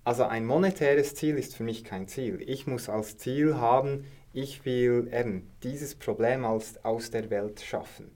Also 0.04 0.24
ein 0.24 0.46
monetäres 0.46 1.16
Ziel 1.16 1.38
ist 1.38 1.56
für 1.56 1.64
mich 1.64 1.84
kein 1.84 2.08
Ziel. 2.08 2.42
Ich 2.46 2.66
muss 2.66 2.90
als 2.90 3.18
Ziel 3.18 3.56
haben, 3.56 4.06
ich 4.34 4.66
will 4.66 5.10
eben 5.14 5.50
dieses 5.62 5.96
Problem 5.96 6.44
aus, 6.46 6.78
aus 6.84 7.12
der 7.12 7.30
Welt 7.30 7.62
schaffen. 7.62 8.12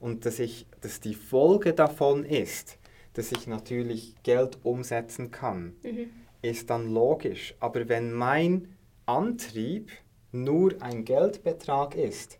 Und 0.00 0.24
dass, 0.24 0.38
ich, 0.38 0.66
dass 0.80 1.00
die 1.00 1.14
Folge 1.14 1.74
davon 1.74 2.24
ist, 2.24 2.78
dass 3.12 3.32
ich 3.32 3.46
natürlich 3.46 4.14
Geld 4.22 4.58
umsetzen 4.64 5.30
kann, 5.30 5.74
Mhm. 5.82 6.10
ist 6.42 6.70
dann 6.70 6.92
logisch. 6.92 7.54
Aber 7.60 7.88
wenn 7.88 8.12
mein 8.12 8.74
Antrieb 9.06 9.90
nur 10.32 10.80
ein 10.80 11.04
Geldbetrag 11.04 11.94
ist, 11.96 12.38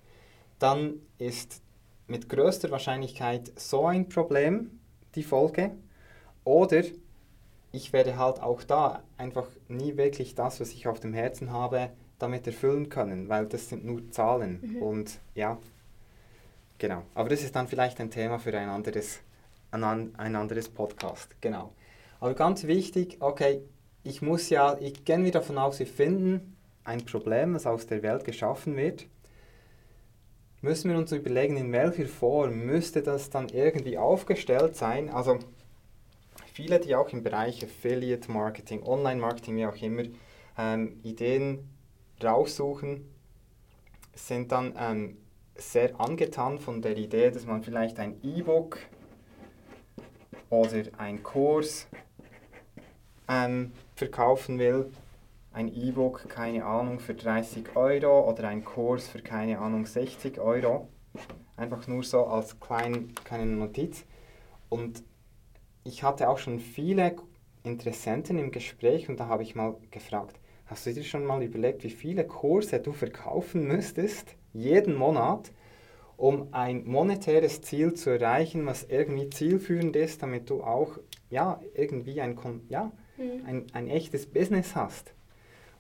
dann 0.59 0.95
ist 1.19 1.61
mit 2.07 2.29
größter 2.29 2.71
Wahrscheinlichkeit 2.71 3.53
so 3.57 3.87
ein 3.87 4.09
Problem 4.09 4.81
die 5.15 5.23
Folge. 5.23 5.73
Oder 6.45 6.83
ich 7.73 7.93
werde 7.93 8.17
halt 8.17 8.41
auch 8.43 8.63
da 8.63 9.03
einfach 9.19 9.49
nie 9.69 9.97
wirklich 9.97 10.35
das, 10.35 10.61
was 10.61 10.73
ich 10.73 10.89
auf 10.89 11.01
dem 11.01 11.13
Herzen 11.13 11.53
habe, 11.53 11.91
damit 12.23 12.47
erfüllen 12.47 12.89
können, 12.89 13.29
weil 13.29 13.47
das 13.47 13.69
sind 13.69 13.85
nur 13.85 14.11
Zahlen. 14.11 14.61
Mhm. 14.63 14.83
Und 14.83 15.21
ja, 15.35 15.59
genau. 16.79 17.03
Aber 17.15 17.29
das 17.29 17.43
ist 17.43 17.57
dann 17.57 17.69
vielleicht 17.69 18.01
ein 18.01 18.11
Thema 18.11 18.39
für 18.39 18.57
ein 18.57 18.69
anderes, 18.69 19.21
ein, 19.71 19.83
ein 20.17 20.37
anderes 20.37 20.69
Podcast. 20.69 21.35
Genau. 21.41 21.73
Aber 22.21 22.35
ganz 22.35 22.65
wichtig, 22.65 23.17
okay, 23.21 23.63
ich 24.03 24.23
muss 24.23 24.51
ja, 24.51 24.77
ich 24.79 25.05
gehen 25.05 25.25
wir 25.25 25.33
davon 25.33 25.59
aus, 25.59 25.79
wir 25.79 25.87
finden 25.87 26.57
ein 26.85 27.05
Problem, 27.05 27.55
das 27.55 27.67
aus 27.67 27.87
der 27.87 28.03
Welt 28.03 28.25
geschaffen 28.25 28.77
wird. 28.77 29.07
Müssen 30.63 30.91
wir 30.91 30.99
uns 30.99 31.13
überlegen, 31.13 31.57
in 31.57 31.73
welcher 31.73 32.07
Form 32.07 32.67
müsste 32.67 33.03
das 33.03 33.31
dann 33.31 33.49
irgendwie 33.49 33.97
aufgestellt 33.97 34.77
sein? 34.77 35.09
Also 35.09 35.39
viele, 36.53 36.81
die 36.81 36.95
auch 36.95 37.09
im 37.11 37.23
Bereich 37.23 37.65
Affiliate 37.65 38.31
Marketing, 38.31 38.83
Online 38.83 39.21
Marketing, 39.21 39.57
wie 39.57 39.67
auch 39.67 39.81
immer, 39.81 40.03
ähm, 40.59 41.01
Ideen 41.03 41.71
raussuchen, 42.25 43.09
sind 44.15 44.53
dann 44.53 44.75
ähm, 44.79 45.17
sehr 45.55 46.01
angetan 46.01 46.59
von 46.59 46.83
der 46.83 46.97
Idee, 46.97 47.31
dass 47.31 47.47
man 47.47 47.63
vielleicht 47.63 47.99
ein 47.99 48.17
E-Book 48.23 48.79
oder 50.49 50.83
ein 50.99 51.23
Kurs 51.23 51.87
ähm, 53.29 53.73
verkaufen 53.95 54.59
will. 54.59 54.91
Ein 55.53 55.69
E-Book, 55.69 56.29
keine 56.29 56.65
Ahnung, 56.65 57.01
für 57.01 57.15
30 57.15 57.77
Euro 57.77 58.29
oder 58.31 58.49
ein 58.49 58.65
Kurs 58.65 59.09
für, 59.09 59.21
keine 59.21 59.59
Ahnung, 59.59 59.87
60 59.87 60.39
Euro. 60.39 60.89
Einfach 61.57 61.87
nur 61.89 62.03
so 62.05 62.27
als 62.27 62.59
klein, 62.61 63.15
kleine 63.25 63.53
Notiz. 63.53 64.05
Und 64.69 65.03
ich 65.85 66.03
hatte 66.03 66.29
auch 66.29 66.39
schon 66.39 66.61
viele 66.61 67.17
Interessenten 67.65 68.39
im 68.39 68.53
Gespräch 68.53 69.09
und 69.09 69.19
da 69.19 69.27
habe 69.27 69.43
ich 69.43 69.55
mal 69.55 69.77
gefragt, 69.91 70.37
hast 70.71 70.87
du 70.87 70.95
dir 70.95 71.05
schon 71.05 71.27
mal 71.27 71.43
überlegt, 71.43 71.85
wie 71.85 71.91
viele 71.91 72.27
Kurse 72.27 72.81
du 72.81 72.93
verkaufen 72.93 73.69
müsstest, 73.69 74.37
jeden 74.55 74.95
Monat, 74.95 75.53
um 76.17 76.49
ein 76.53 76.85
monetäres 76.87 77.63
Ziel 77.63 77.95
zu 77.95 78.11
erreichen, 78.11 78.67
was 78.67 78.85
irgendwie 78.85 79.31
zielführend 79.31 79.97
ist, 79.97 80.23
damit 80.23 80.51
du 80.51 80.63
auch 80.63 80.99
ja, 81.31 81.61
irgendwie 81.75 82.21
ein, 82.21 82.39
ja, 82.69 82.93
Mhm. 83.19 83.45
ein, 83.47 83.67
ein 83.73 83.89
echtes 83.89 84.27
Business 84.27 84.77
hast. 84.77 85.15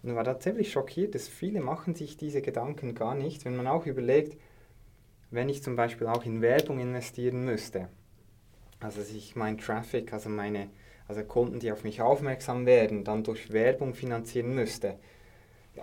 Und 0.02 0.10
ich 0.10 0.16
war 0.16 0.24
da 0.24 0.38
ziemlich 0.40 0.72
schockiert, 0.72 1.14
dass 1.14 1.28
viele 1.28 1.60
machen 1.60 1.94
sich 1.94 2.16
diese 2.16 2.42
Gedanken 2.42 2.94
gar 2.94 3.14
nicht, 3.14 3.44
wenn 3.44 3.56
man 3.56 3.66
auch 3.68 3.86
überlegt, 3.86 4.38
wenn 5.30 5.48
ich 5.48 5.62
zum 5.62 5.76
Beispiel 5.76 6.06
auch 6.08 6.24
in 6.24 6.42
Werbung 6.42 6.80
investieren 6.80 7.44
müsste, 7.44 7.88
also 8.80 9.00
dass 9.00 9.10
ich 9.10 9.36
mein 9.36 9.58
Traffic, 9.58 10.12
also 10.12 10.28
meine 10.30 10.70
also 11.10 11.24
Kunden, 11.24 11.58
die 11.58 11.72
auf 11.72 11.82
mich 11.82 12.00
aufmerksam 12.00 12.66
werden, 12.66 13.02
dann 13.02 13.24
durch 13.24 13.52
Werbung 13.52 13.94
finanzieren 13.94 14.54
müsste, 14.54 14.94
ja, 15.74 15.82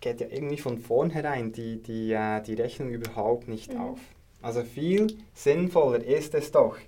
geht 0.00 0.22
ja 0.22 0.28
irgendwie 0.30 0.56
von 0.56 0.78
vornherein 0.78 1.52
die, 1.52 1.82
die, 1.82 2.12
äh, 2.12 2.40
die 2.40 2.54
Rechnung 2.54 2.88
überhaupt 2.88 3.46
nicht 3.46 3.74
Mhm. 3.74 3.80
auf. 3.80 3.98
Also 4.40 4.62
viel 4.62 5.18
sinnvoller 5.34 6.02
ist 6.02 6.34
es 6.34 6.50
doch, 6.50 6.78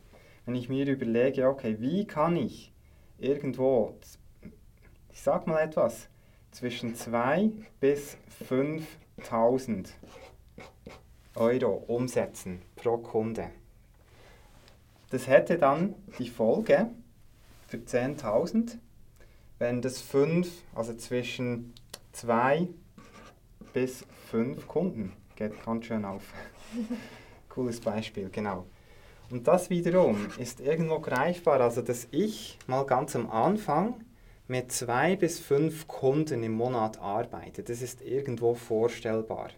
wenn 0.47 0.55
ich 0.55 0.71
mir 0.71 0.87
überlege, 0.87 1.47
okay, 1.49 1.77
wie 1.79 2.07
kann 2.07 2.35
ich 2.35 2.73
irgendwo, 3.19 3.95
ich 5.13 5.21
sag 5.21 5.47
mal 5.47 5.61
etwas, 5.61 6.09
zwischen 6.51 6.95
2 6.95 7.51
bis 7.79 8.17
5000 8.47 9.93
Euro 11.35 11.85
umsetzen 11.89 12.63
pro 12.75 12.97
Kunde. 12.97 13.51
Das 15.11 15.27
hätte 15.27 15.59
dann 15.59 15.95
die 16.19 16.31
Folge 16.31 16.89
für 17.69 17.77
10.000, 17.77 18.79
wenn 19.59 19.83
das 19.83 20.01
5, 20.01 20.49
also 20.75 20.95
zwischen 20.95 21.75
2 22.13 22.69
bis 23.73 24.05
5 24.31 24.67
Kunden, 24.67 25.13
geht 25.37 25.65
ganz 25.65 25.85
schön 25.85 26.05
auf. 26.05 26.23
Cooles 27.49 27.81
Beispiel, 27.81 28.31
genau. 28.31 28.67
Und 29.31 29.47
das 29.47 29.69
wiederum 29.69 30.27
ist 30.39 30.61
irgendwo 30.61 31.01
greifbar, 31.01 31.61
also 31.61 31.83
dass 31.83 32.09
ich 32.11 32.59
mal 32.67 32.85
ganz 32.87 33.15
am 33.15 33.31
Anfang 33.31 34.03
mit 34.47 34.73
zwei 34.73 35.17
bis 35.17 35.39
fünf 35.39 35.87
Kunden 35.87 36.43
im 36.43 36.53
Monat 36.53 36.99
arbeite. 36.99 37.63
Das 37.63 37.83
ist 37.83 38.01
irgendwo 38.01 38.55
vorstellbar. 38.55 39.51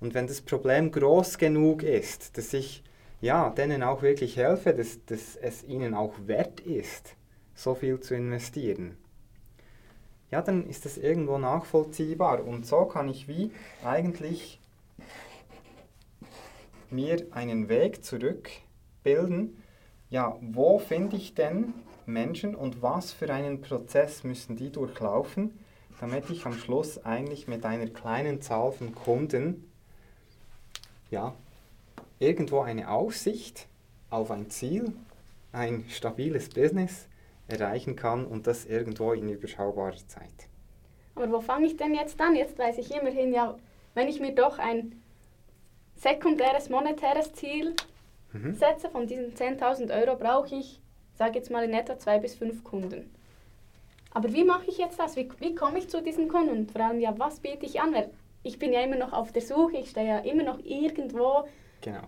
Und 0.00 0.14
wenn 0.14 0.26
das 0.26 0.40
Problem 0.40 0.90
groß 0.90 1.38
genug 1.38 1.84
ist, 1.84 2.36
dass 2.36 2.52
ich 2.52 2.82
ja, 3.20 3.50
denen 3.50 3.82
auch 3.82 4.02
wirklich 4.02 4.36
helfe, 4.36 4.72
dass, 4.72 5.04
dass 5.04 5.36
es 5.36 5.62
ihnen 5.64 5.94
auch 5.94 6.14
wert 6.26 6.60
ist, 6.60 7.16
so 7.62 7.74
viel 7.74 8.00
zu 8.00 8.14
investieren, 8.14 8.96
ja, 10.30 10.42
dann 10.42 10.68
ist 10.68 10.84
das 10.84 10.96
irgendwo 10.96 11.38
nachvollziehbar. 11.38 12.44
Und 12.44 12.64
so 12.64 12.84
kann 12.84 13.08
ich 13.08 13.26
wie 13.26 13.50
eigentlich 13.84 14.60
mir 16.90 17.26
einen 17.32 17.68
Weg 17.68 18.04
zurückbilden, 18.04 19.62
ja, 20.08 20.36
wo 20.40 20.78
finde 20.78 21.16
ich 21.16 21.34
denn 21.34 21.74
Menschen 22.06 22.54
und 22.54 22.82
was 22.82 23.12
für 23.12 23.32
einen 23.32 23.60
Prozess 23.60 24.24
müssen 24.24 24.56
die 24.56 24.70
durchlaufen, 24.70 25.58
damit 26.00 26.30
ich 26.30 26.46
am 26.46 26.54
Schluss 26.54 27.04
eigentlich 27.04 27.46
mit 27.46 27.64
einer 27.64 27.86
kleinen 27.86 28.40
Zahl 28.40 28.72
von 28.72 28.94
Kunden 28.94 29.70
ja, 31.10 31.34
irgendwo 32.18 32.60
eine 32.60 32.90
Aussicht 32.90 33.66
auf 34.10 34.30
ein 34.30 34.50
Ziel, 34.50 34.92
ein 35.52 35.84
stabiles 35.88 36.48
Business 36.48 37.08
erreichen 37.52 37.96
kann 37.96 38.26
und 38.26 38.46
das 38.46 38.64
irgendwo 38.66 39.12
in 39.12 39.28
überschaubarer 39.28 40.06
Zeit. 40.06 40.48
Aber 41.14 41.30
wo 41.30 41.40
fange 41.40 41.66
ich 41.66 41.76
denn 41.76 41.94
jetzt 41.94 42.20
an? 42.20 42.36
Jetzt 42.36 42.58
weiß 42.58 42.78
ich 42.78 42.94
immerhin 42.94 43.32
ja, 43.32 43.56
wenn 43.94 44.08
ich 44.08 44.20
mir 44.20 44.34
doch 44.34 44.58
ein 44.58 45.00
sekundäres 45.96 46.70
monetäres 46.70 47.32
Ziel 47.34 47.74
mhm. 48.32 48.54
setze, 48.54 48.88
von 48.88 49.06
diesen 49.06 49.34
10.000 49.34 49.94
Euro 50.00 50.16
brauche 50.16 50.54
ich, 50.54 50.80
sage 51.14 51.38
jetzt 51.38 51.50
mal 51.50 51.64
in 51.64 51.74
etwa 51.74 51.98
zwei 51.98 52.18
bis 52.18 52.34
fünf 52.34 52.64
Kunden. 52.64 53.10
Aber 54.12 54.32
wie 54.32 54.44
mache 54.44 54.64
ich 54.68 54.78
jetzt 54.78 54.98
das? 54.98 55.16
Wie, 55.16 55.28
wie 55.38 55.54
komme 55.54 55.78
ich 55.78 55.88
zu 55.88 56.02
diesen 56.02 56.28
Kunden? 56.28 56.50
Und 56.50 56.72
vor 56.72 56.80
allem, 56.80 57.00
ja, 57.00 57.16
was 57.18 57.40
biete 57.40 57.66
ich 57.66 57.80
an? 57.80 57.94
Weil 57.94 58.10
ich 58.42 58.58
bin 58.58 58.72
ja 58.72 58.80
immer 58.80 58.96
noch 58.96 59.12
auf 59.12 59.32
der 59.32 59.42
Suche, 59.42 59.76
ich 59.76 59.90
stehe 59.90 60.08
ja 60.08 60.18
immer 60.20 60.42
noch 60.42 60.58
irgendwo. 60.64 61.46
Genau. 61.80 62.02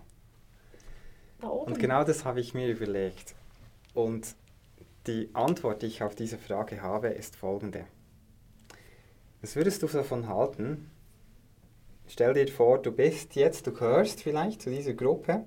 Da 1.41 1.49
oben. 1.49 1.73
Und 1.73 1.79
genau 1.79 2.03
das 2.05 2.25
habe 2.25 2.41
ich 2.41 2.55
mir 2.55 2.69
überlegt. 2.69 3.35
Und 3.95 4.35
die 5.07 5.31
Antwort, 5.33 5.83
die 5.83 5.87
ich 5.87 6.03
auf 6.03 6.15
diese 6.15 6.39
Frage 6.39 6.83
habe, 6.83 7.09
ist 7.09 7.37
folgende. 7.37 7.87
Was 9.41 9.57
würdest 9.57 9.83
du 9.83 9.89
davon 9.89 10.29
halten? 10.29 10.91
Stell 12.07 12.35
dir 12.35 12.47
vor, 12.49 12.81
du 12.81 12.93
bist 12.93 13.35
jetzt, 13.35 13.67
du 13.67 13.73
gehörst 13.73 14.23
vielleicht 14.23 14.63
zu 14.63 14.71
dieser 14.71 14.95
Gruppe, 14.95 15.45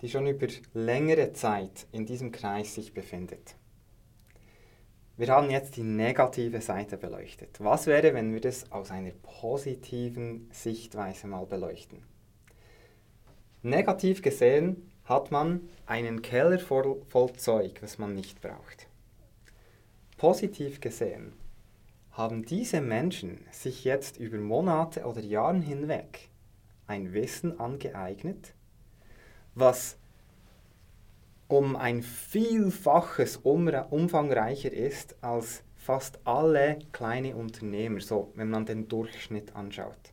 die 0.00 0.08
schon 0.08 0.26
über 0.26 0.46
längere 0.74 1.32
Zeit 1.32 1.86
in 1.90 2.06
diesem 2.06 2.30
Kreis 2.30 2.74
sich 2.74 2.92
befindet. 2.92 3.56
Wir 5.16 5.28
haben 5.28 5.50
jetzt 5.50 5.76
die 5.76 5.82
negative 5.82 6.60
Seite 6.60 6.98
beleuchtet. 6.98 7.58
Was 7.60 7.86
wäre, 7.86 8.12
wenn 8.12 8.34
wir 8.34 8.40
das 8.40 8.70
aus 8.70 8.90
einer 8.90 9.12
positiven 9.22 10.50
Sichtweise 10.52 11.26
mal 11.26 11.46
beleuchten? 11.46 12.02
Negativ 13.62 14.20
gesehen 14.20 14.92
hat 15.06 15.30
man 15.30 15.68
einen 15.86 16.22
Keller 16.22 16.58
voll, 16.58 17.00
voll 17.08 17.32
Zeug, 17.32 17.78
was 17.80 17.98
man 17.98 18.14
nicht 18.14 18.40
braucht. 18.40 18.86
Positiv 20.16 20.80
gesehen 20.80 21.32
haben 22.12 22.44
diese 22.44 22.80
Menschen 22.80 23.40
sich 23.50 23.84
jetzt 23.84 24.18
über 24.18 24.38
Monate 24.38 25.04
oder 25.04 25.20
Jahre 25.20 25.58
hinweg 25.58 26.28
ein 26.86 27.12
Wissen 27.12 27.58
angeeignet, 27.60 28.54
was 29.54 29.98
um 31.48 31.76
ein 31.76 32.02
Vielfaches 32.02 33.36
umfangreicher 33.36 34.72
ist 34.72 35.16
als 35.22 35.62
fast 35.76 36.18
alle 36.24 36.78
kleine 36.92 37.36
Unternehmer, 37.36 38.00
so 38.00 38.32
wenn 38.34 38.50
man 38.50 38.66
den 38.66 38.88
Durchschnitt 38.88 39.54
anschaut. 39.54 40.12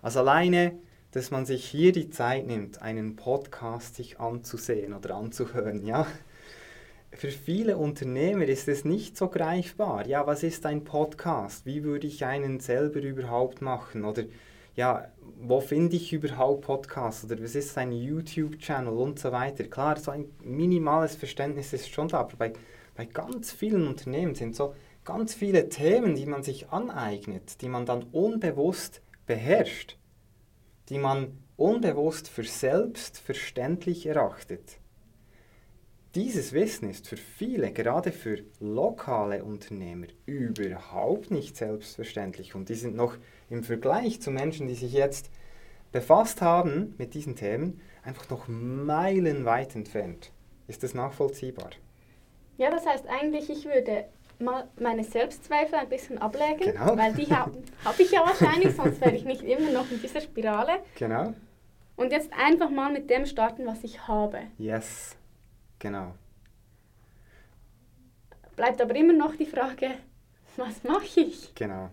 Also 0.00 0.20
alleine, 0.20 0.78
dass 1.16 1.30
man 1.30 1.46
sich 1.46 1.64
hier 1.64 1.92
die 1.92 2.10
Zeit 2.10 2.46
nimmt, 2.46 2.82
einen 2.82 3.16
Podcast 3.16 3.94
sich 3.94 4.20
anzusehen 4.20 4.92
oder 4.92 5.14
anzuhören, 5.14 5.86
ja, 5.86 6.06
für 7.10 7.30
viele 7.30 7.78
Unternehmer 7.78 8.44
ist 8.44 8.68
es 8.68 8.84
nicht 8.84 9.16
so 9.16 9.28
greifbar. 9.28 10.06
Ja, 10.06 10.26
was 10.26 10.42
ist 10.42 10.66
ein 10.66 10.84
Podcast? 10.84 11.64
Wie 11.64 11.84
würde 11.84 12.06
ich 12.06 12.26
einen 12.26 12.60
selber 12.60 13.00
überhaupt 13.00 13.62
machen? 13.62 14.04
Oder 14.04 14.24
ja, 14.74 15.10
wo 15.40 15.60
finde 15.60 15.96
ich 15.96 16.12
überhaupt 16.12 16.66
Podcasts? 16.66 17.24
Oder 17.24 17.42
was 17.42 17.54
ist 17.54 17.78
ein 17.78 17.92
YouTube-Channel 17.92 18.92
und 18.92 19.18
so 19.18 19.32
weiter? 19.32 19.64
Klar, 19.64 19.98
so 19.98 20.10
ein 20.10 20.26
minimales 20.42 21.16
Verständnis 21.16 21.72
ist 21.72 21.88
schon 21.88 22.08
da, 22.08 22.18
aber 22.18 22.36
bei, 22.36 22.52
bei 22.94 23.06
ganz 23.06 23.52
vielen 23.52 23.88
Unternehmen 23.88 24.34
sind 24.34 24.54
so 24.54 24.74
ganz 25.06 25.32
viele 25.32 25.70
Themen, 25.70 26.14
die 26.14 26.26
man 26.26 26.42
sich 26.42 26.68
aneignet, 26.68 27.62
die 27.62 27.70
man 27.70 27.86
dann 27.86 28.02
unbewusst 28.12 29.00
beherrscht, 29.24 29.96
die 30.88 30.98
man 30.98 31.38
unbewusst 31.56 32.28
für 32.28 32.44
selbstverständlich 32.44 34.06
erachtet. 34.06 34.78
Dieses 36.14 36.52
Wissen 36.54 36.88
ist 36.88 37.08
für 37.08 37.18
viele, 37.18 37.72
gerade 37.72 38.10
für 38.10 38.42
lokale 38.58 39.44
Unternehmer, 39.44 40.06
überhaupt 40.24 41.30
nicht 41.30 41.58
selbstverständlich. 41.58 42.54
Und 42.54 42.70
die 42.70 42.74
sind 42.74 42.96
noch 42.96 43.18
im 43.50 43.62
Vergleich 43.62 44.22
zu 44.22 44.30
Menschen, 44.30 44.66
die 44.66 44.74
sich 44.74 44.92
jetzt 44.92 45.30
befasst 45.92 46.40
haben 46.40 46.94
mit 46.96 47.12
diesen 47.12 47.36
Themen, 47.36 47.80
einfach 48.02 48.30
noch 48.30 48.48
meilenweit 48.48 49.74
entfernt. 49.74 50.32
Ist 50.68 50.82
das 50.82 50.94
nachvollziehbar? 50.94 51.70
Ja, 52.56 52.70
das 52.70 52.86
heißt 52.86 53.06
eigentlich, 53.08 53.50
ich 53.50 53.66
würde 53.66 54.06
mal 54.38 54.68
meine 54.80 55.04
Selbstzweifel 55.04 55.78
ein 55.78 55.88
bisschen 55.88 56.18
ablegen, 56.18 56.72
genau. 56.72 56.96
weil 56.96 57.12
die 57.14 57.26
habe 57.26 57.62
hab 57.84 57.98
ich 57.98 58.10
ja 58.10 58.20
wahrscheinlich, 58.20 58.74
sonst 58.74 59.00
wäre 59.00 59.14
ich 59.14 59.24
nicht 59.24 59.42
immer 59.42 59.70
noch 59.70 59.90
in 59.90 60.00
dieser 60.00 60.20
Spirale. 60.20 60.80
Genau. 60.98 61.34
Und 61.96 62.12
jetzt 62.12 62.30
einfach 62.32 62.70
mal 62.70 62.92
mit 62.92 63.08
dem 63.08 63.24
starten, 63.26 63.66
was 63.66 63.82
ich 63.82 64.06
habe. 64.06 64.42
Yes. 64.58 65.16
Genau. 65.78 66.14
Bleibt 68.54 68.80
aber 68.80 68.94
immer 68.94 69.12
noch 69.12 69.36
die 69.36 69.46
Frage, 69.46 69.92
was 70.56 70.82
mache 70.84 71.20
ich? 71.20 71.54
Genau. 71.54 71.90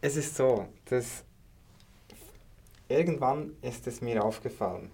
Es 0.00 0.16
ist 0.16 0.36
so, 0.36 0.68
dass 0.86 1.24
irgendwann 2.88 3.56
ist 3.62 3.86
es 3.86 4.00
mir 4.00 4.24
aufgefallen, 4.24 4.90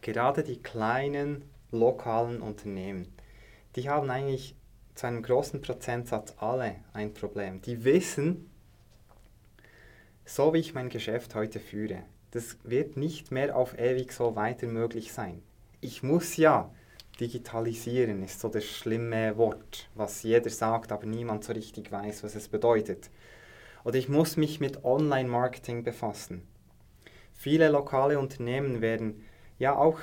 gerade 0.00 0.42
die 0.42 0.62
kleinen 0.62 1.48
lokalen 1.70 2.40
Unternehmen, 2.40 3.12
die 3.76 3.88
haben 3.88 4.10
eigentlich 4.10 4.54
zu 4.94 5.06
einem 5.06 5.22
großen 5.22 5.60
Prozentsatz 5.62 6.34
alle 6.38 6.76
ein 6.92 7.14
Problem. 7.14 7.62
Die 7.62 7.84
wissen, 7.84 8.50
so 10.24 10.52
wie 10.52 10.58
ich 10.58 10.74
mein 10.74 10.88
Geschäft 10.88 11.34
heute 11.34 11.60
führe, 11.60 12.02
das 12.30 12.56
wird 12.64 12.96
nicht 12.96 13.30
mehr 13.30 13.56
auf 13.56 13.78
ewig 13.78 14.12
so 14.12 14.36
weiter 14.36 14.66
möglich 14.66 15.12
sein 15.12 15.42
ich 15.82 16.02
muss 16.02 16.36
ja 16.36 16.70
digitalisieren, 17.20 18.22
ist 18.22 18.40
so 18.40 18.48
das 18.48 18.64
schlimme 18.64 19.36
Wort, 19.36 19.88
was 19.94 20.22
jeder 20.22 20.48
sagt, 20.48 20.92
aber 20.92 21.06
niemand 21.06 21.44
so 21.44 21.52
richtig 21.52 21.92
weiß, 21.92 22.22
was 22.22 22.36
es 22.36 22.48
bedeutet. 22.48 23.10
Oder 23.84 23.96
ich 23.96 24.08
muss 24.08 24.36
mich 24.36 24.60
mit 24.60 24.84
Online-Marketing 24.84 25.82
befassen. 25.82 26.46
Viele 27.34 27.68
lokale 27.68 28.18
Unternehmen 28.18 28.80
werden 28.80 29.24
ja 29.58 29.74
auch 29.74 29.98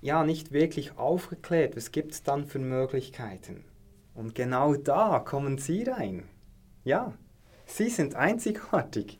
ja, 0.00 0.24
nicht 0.24 0.52
wirklich 0.52 0.96
aufgeklärt, 0.98 1.76
was 1.76 1.92
gibt 1.92 2.12
es 2.12 2.22
dann 2.22 2.46
für 2.46 2.58
Möglichkeiten. 2.58 3.64
Und 4.14 4.34
genau 4.34 4.74
da 4.74 5.18
kommen 5.18 5.58
Sie 5.58 5.82
rein. 5.82 6.24
Ja, 6.84 7.14
Sie 7.66 7.88
sind 7.88 8.14
einzigartig. 8.14 9.18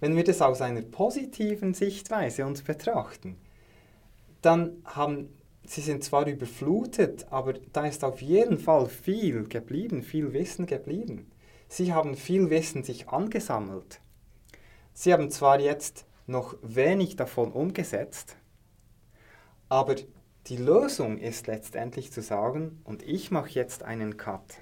Wenn 0.00 0.16
wir 0.16 0.24
das 0.24 0.42
aus 0.42 0.60
einer 0.60 0.82
positiven 0.82 1.74
Sichtweise 1.74 2.46
uns 2.46 2.62
betrachten, 2.62 3.36
dann 4.42 4.82
haben 4.84 5.28
sie 5.64 5.80
sind 5.80 6.04
zwar 6.04 6.26
überflutet, 6.26 7.26
aber 7.30 7.54
da 7.72 7.86
ist 7.86 8.04
auf 8.04 8.20
jeden 8.20 8.58
Fall 8.58 8.86
viel 8.86 9.48
geblieben, 9.48 10.02
viel 10.02 10.32
Wissen 10.32 10.66
geblieben. 10.66 11.30
Sie 11.68 11.92
haben 11.92 12.16
viel 12.16 12.50
Wissen 12.50 12.82
sich 12.82 13.08
angesammelt. 13.08 14.00
Sie 14.92 15.12
haben 15.12 15.30
zwar 15.30 15.60
jetzt 15.60 16.06
noch 16.26 16.56
wenig 16.62 17.16
davon 17.16 17.52
umgesetzt, 17.52 18.36
aber 19.68 19.96
die 20.46 20.56
Lösung 20.56 21.18
ist 21.18 21.46
letztendlich 21.46 22.12
zu 22.12 22.20
sagen, 22.20 22.80
und 22.84 23.02
ich 23.02 23.30
mache 23.30 23.50
jetzt 23.50 23.82
einen 23.82 24.16
Cut. 24.16 24.58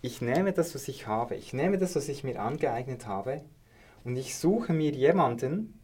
Ich 0.00 0.22
nehme 0.22 0.52
das, 0.52 0.74
was 0.74 0.88
ich 0.88 1.06
habe, 1.06 1.34
ich 1.34 1.52
nehme 1.52 1.76
das, 1.76 1.96
was 1.96 2.08
ich 2.08 2.24
mir 2.24 2.40
angeeignet 2.40 3.06
habe, 3.06 3.42
und 4.04 4.16
ich 4.16 4.36
suche 4.36 4.72
mir 4.72 4.92
jemanden, 4.92 5.78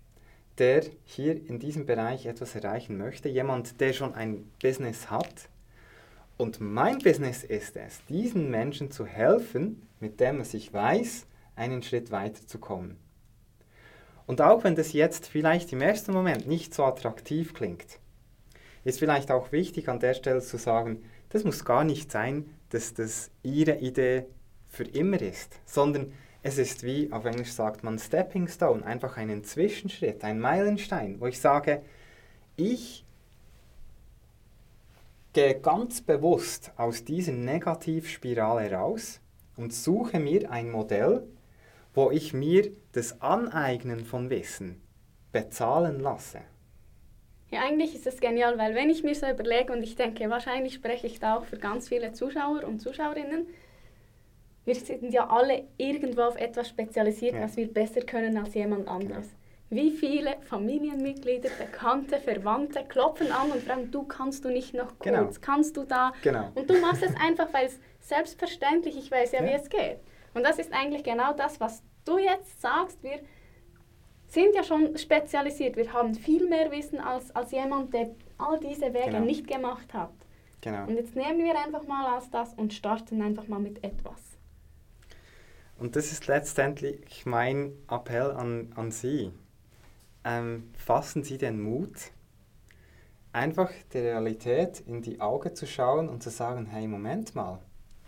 der 0.58 0.84
hier 1.04 1.34
in 1.48 1.58
diesem 1.58 1.84
Bereich 1.84 2.26
etwas 2.26 2.54
erreichen 2.54 2.96
möchte, 2.96 3.28
jemand, 3.28 3.80
der 3.80 3.92
schon 3.92 4.14
ein 4.14 4.50
Business 4.62 5.10
hat. 5.10 5.48
Und 6.36 6.60
mein 6.60 6.98
Business 6.98 7.44
ist 7.44 7.76
es, 7.76 8.04
diesen 8.08 8.50
Menschen 8.50 8.90
zu 8.90 9.04
helfen, 9.04 9.86
mit 10.00 10.20
dem, 10.20 10.38
was 10.38 10.54
ich 10.54 10.72
weiß, 10.72 11.26
einen 11.56 11.82
Schritt 11.82 12.10
weiter 12.10 12.46
zu 12.46 12.58
kommen. 12.58 12.98
Und 14.26 14.40
auch 14.40 14.64
wenn 14.64 14.74
das 14.74 14.92
jetzt 14.92 15.26
vielleicht 15.26 15.72
im 15.72 15.80
ersten 15.80 16.12
Moment 16.12 16.46
nicht 16.46 16.74
so 16.74 16.84
attraktiv 16.84 17.54
klingt, 17.54 17.98
ist 18.84 18.98
vielleicht 18.98 19.30
auch 19.30 19.52
wichtig 19.52 19.88
an 19.88 20.00
der 20.00 20.14
Stelle 20.14 20.40
zu 20.40 20.56
sagen, 20.56 21.02
das 21.30 21.44
muss 21.44 21.64
gar 21.64 21.84
nicht 21.84 22.12
sein, 22.12 22.48
dass 22.70 22.94
das 22.94 23.30
Ihre 23.42 23.76
Idee 23.78 24.26
für 24.68 24.84
immer 24.84 25.20
ist, 25.20 25.60
sondern 25.64 26.12
es 26.42 26.58
ist 26.58 26.82
wie, 26.82 27.10
auf 27.10 27.24
Englisch 27.24 27.52
sagt 27.52 27.84
man 27.84 27.98
Stepping 27.98 28.48
Stone, 28.48 28.84
einfach 28.84 29.16
einen 29.16 29.44
Zwischenschritt, 29.44 30.24
ein 30.24 30.40
Meilenstein, 30.40 31.20
wo 31.20 31.26
ich 31.26 31.40
sage, 31.40 31.82
ich 32.56 33.04
gehe 35.32 35.58
ganz 35.58 36.00
bewusst 36.00 36.72
aus 36.76 37.04
dieser 37.04 37.32
Negativspirale 37.32 38.72
raus 38.72 39.20
und 39.56 39.72
suche 39.72 40.20
mir 40.20 40.50
ein 40.50 40.70
Modell, 40.70 41.26
wo 41.94 42.10
ich 42.10 42.34
mir 42.34 42.72
das 42.92 43.20
Aneignen 43.22 44.04
von 44.04 44.28
Wissen 44.28 44.82
bezahlen 45.32 46.00
lasse. 46.00 46.40
Ja, 47.50 47.60
eigentlich 47.60 47.94
ist 47.94 48.06
das 48.06 48.20
genial, 48.20 48.58
weil 48.58 48.74
wenn 48.74 48.90
ich 48.90 49.04
mir 49.04 49.14
so 49.14 49.28
überlege 49.28 49.72
und 49.72 49.82
ich 49.82 49.94
denke, 49.94 50.28
wahrscheinlich 50.28 50.74
spreche 50.74 51.06
ich 51.06 51.20
da 51.20 51.36
auch 51.36 51.44
für 51.44 51.56
ganz 51.56 51.88
viele 51.88 52.12
Zuschauer 52.12 52.64
und 52.64 52.80
Zuschauerinnen, 52.80 53.46
wir 54.64 54.74
sind 54.74 55.12
ja 55.12 55.28
alle 55.28 55.64
irgendwo 55.76 56.22
auf 56.22 56.36
etwas 56.36 56.68
spezialisiert, 56.68 57.34
ja. 57.34 57.42
was 57.42 57.56
wir 57.56 57.72
besser 57.72 58.00
können 58.00 58.36
als 58.38 58.54
jemand 58.54 58.88
anderes. 58.88 59.26
Ja. 59.26 59.76
Wie 59.76 59.90
viele 59.90 60.36
Familienmitglieder, 60.42 61.50
Bekannte, 61.58 62.18
Verwandte 62.18 62.84
klopfen 62.88 63.30
an 63.30 63.50
und 63.50 63.62
fragen, 63.62 63.90
du 63.90 64.04
kannst 64.04 64.44
du 64.44 64.48
nicht 64.48 64.74
noch 64.74 64.98
kurz, 64.98 65.04
genau. 65.04 65.30
kannst 65.40 65.76
du 65.76 65.84
da? 65.84 66.12
Genau. 66.22 66.50
Und 66.54 66.68
du 66.70 66.78
machst 66.80 67.02
es 67.02 67.14
einfach, 67.20 67.52
weil 67.52 67.66
es 67.66 67.78
selbstverständlich, 68.00 68.96
ich 68.96 69.10
weiß 69.10 69.32
ja, 69.32 69.42
ja, 69.42 69.50
wie 69.50 69.54
es 69.54 69.68
geht. 69.68 69.98
Und 70.34 70.42
das 70.42 70.58
ist 70.58 70.72
eigentlich 70.72 71.04
genau 71.04 71.32
das, 71.32 71.60
was 71.60 71.82
du 72.04 72.18
jetzt 72.18 72.60
sagst. 72.60 73.02
Wir 73.02 73.20
sind 74.26 74.54
ja 74.54 74.64
schon 74.64 74.98
spezialisiert, 74.98 75.76
wir 75.76 75.92
haben 75.92 76.14
viel 76.14 76.48
mehr 76.48 76.70
Wissen 76.70 76.98
als, 76.98 77.34
als 77.34 77.52
jemand, 77.52 77.94
der 77.94 78.10
all 78.36 78.58
diese 78.58 78.92
Wege 78.92 79.10
genau. 79.10 79.20
nicht 79.20 79.46
gemacht 79.46 79.94
hat. 79.94 80.12
Genau. 80.60 80.86
Und 80.86 80.96
jetzt 80.96 81.14
nehmen 81.14 81.38
wir 81.38 81.58
einfach 81.58 81.86
mal 81.86 82.16
aus 82.16 82.30
das 82.30 82.54
und 82.54 82.72
starten 82.72 83.22
einfach 83.22 83.46
mal 83.48 83.60
mit 83.60 83.84
etwas. 83.84 84.20
Und 85.78 85.96
das 85.96 86.12
ist 86.12 86.26
letztendlich 86.26 87.26
mein 87.26 87.72
Appell 87.88 88.30
an, 88.30 88.72
an 88.74 88.90
Sie. 88.90 89.32
Ähm, 90.24 90.70
fassen 90.76 91.22
Sie 91.22 91.36
den 91.36 91.60
Mut, 91.60 92.12
einfach 93.32 93.70
der 93.92 94.04
Realität 94.04 94.80
in 94.80 95.02
die 95.02 95.20
Augen 95.20 95.54
zu 95.54 95.66
schauen 95.66 96.08
und 96.08 96.22
zu 96.22 96.30
sagen, 96.30 96.66
hey, 96.66 96.88
Moment 96.88 97.34
mal, 97.34 97.60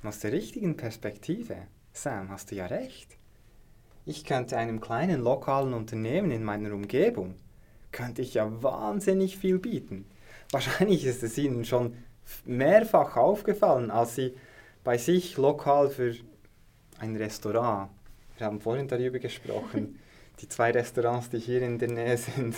aus 0.02 0.20
der 0.20 0.32
richtigen 0.32 0.76
Perspektive, 0.76 1.56
Sam, 1.96 2.28
hast 2.28 2.50
du 2.50 2.56
ja 2.56 2.66
recht. 2.66 3.16
Ich 4.04 4.24
könnte 4.24 4.58
einem 4.58 4.82
kleinen 4.82 5.22
lokalen 5.22 5.72
Unternehmen 5.72 6.30
in 6.30 6.44
meiner 6.44 6.74
Umgebung, 6.74 7.36
könnte 7.90 8.20
ich 8.20 8.34
ja 8.34 8.62
wahnsinnig 8.62 9.38
viel 9.38 9.58
bieten. 9.58 10.04
Wahrscheinlich 10.52 11.06
ist 11.06 11.22
es 11.22 11.38
Ihnen 11.38 11.64
schon 11.64 11.96
mehrfach 12.44 13.16
aufgefallen, 13.16 13.90
als 13.90 14.14
Sie 14.14 14.34
bei 14.84 14.98
sich 14.98 15.38
lokal 15.38 15.88
für 15.88 16.14
ein 16.98 17.16
Restaurant, 17.16 17.88
wir 18.36 18.46
haben 18.46 18.60
vorhin 18.60 18.88
darüber 18.88 19.18
gesprochen, 19.18 19.98
die 20.40 20.50
zwei 20.50 20.72
Restaurants, 20.72 21.30
die 21.30 21.38
hier 21.38 21.62
in 21.62 21.78
der 21.78 21.90
Nähe 21.90 22.18
sind, 22.18 22.56